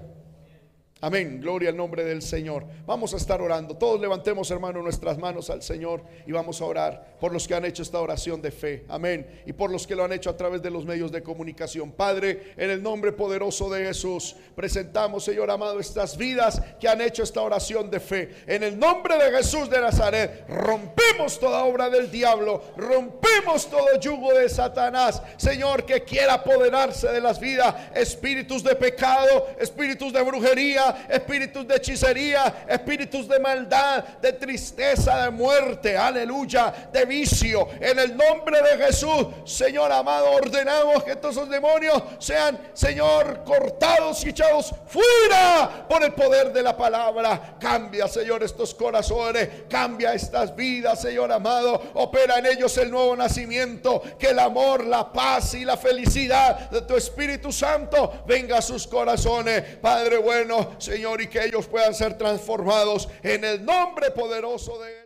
[1.05, 1.39] Amén.
[1.39, 2.65] Gloria al nombre del Señor.
[2.83, 3.77] Vamos a estar orando.
[3.77, 7.63] Todos levantemos, hermano, nuestras manos al Señor y vamos a orar por los que han
[7.63, 8.85] hecho esta oración de fe.
[8.89, 9.43] Amén.
[9.45, 11.91] Y por los que lo han hecho a través de los medios de comunicación.
[11.91, 17.21] Padre, en el nombre poderoso de Jesús, presentamos, Señor amado, estas vidas que han hecho
[17.21, 18.37] esta oración de fe.
[18.47, 24.33] En el nombre de Jesús de Nazaret, rompemos toda obra del diablo, rompemos todo yugo
[24.33, 25.21] de Satanás.
[25.37, 31.75] Señor, que quiera apoderarse de las vidas, espíritus de pecado, espíritus de brujería, espíritus de
[31.75, 37.67] hechicería, espíritus de maldad, de tristeza, de muerte, aleluya, de vicio.
[37.79, 44.29] En el nombre de Jesús, Señor amado, ordenamos que todos demonios sean, Señor, cortados y
[44.29, 47.55] echados fuera por el poder de la palabra.
[47.59, 51.81] Cambia, Señor, estos corazones, cambia estas vidas, Señor amado.
[51.95, 56.81] Opera en ellos el nuevo nacimiento, que el amor, la paz y la felicidad de
[56.81, 62.17] tu Espíritu Santo venga a sus corazones, Padre bueno, Señor, y que ellos puedan ser
[62.17, 65.04] transformados en el nombre poderoso de Él.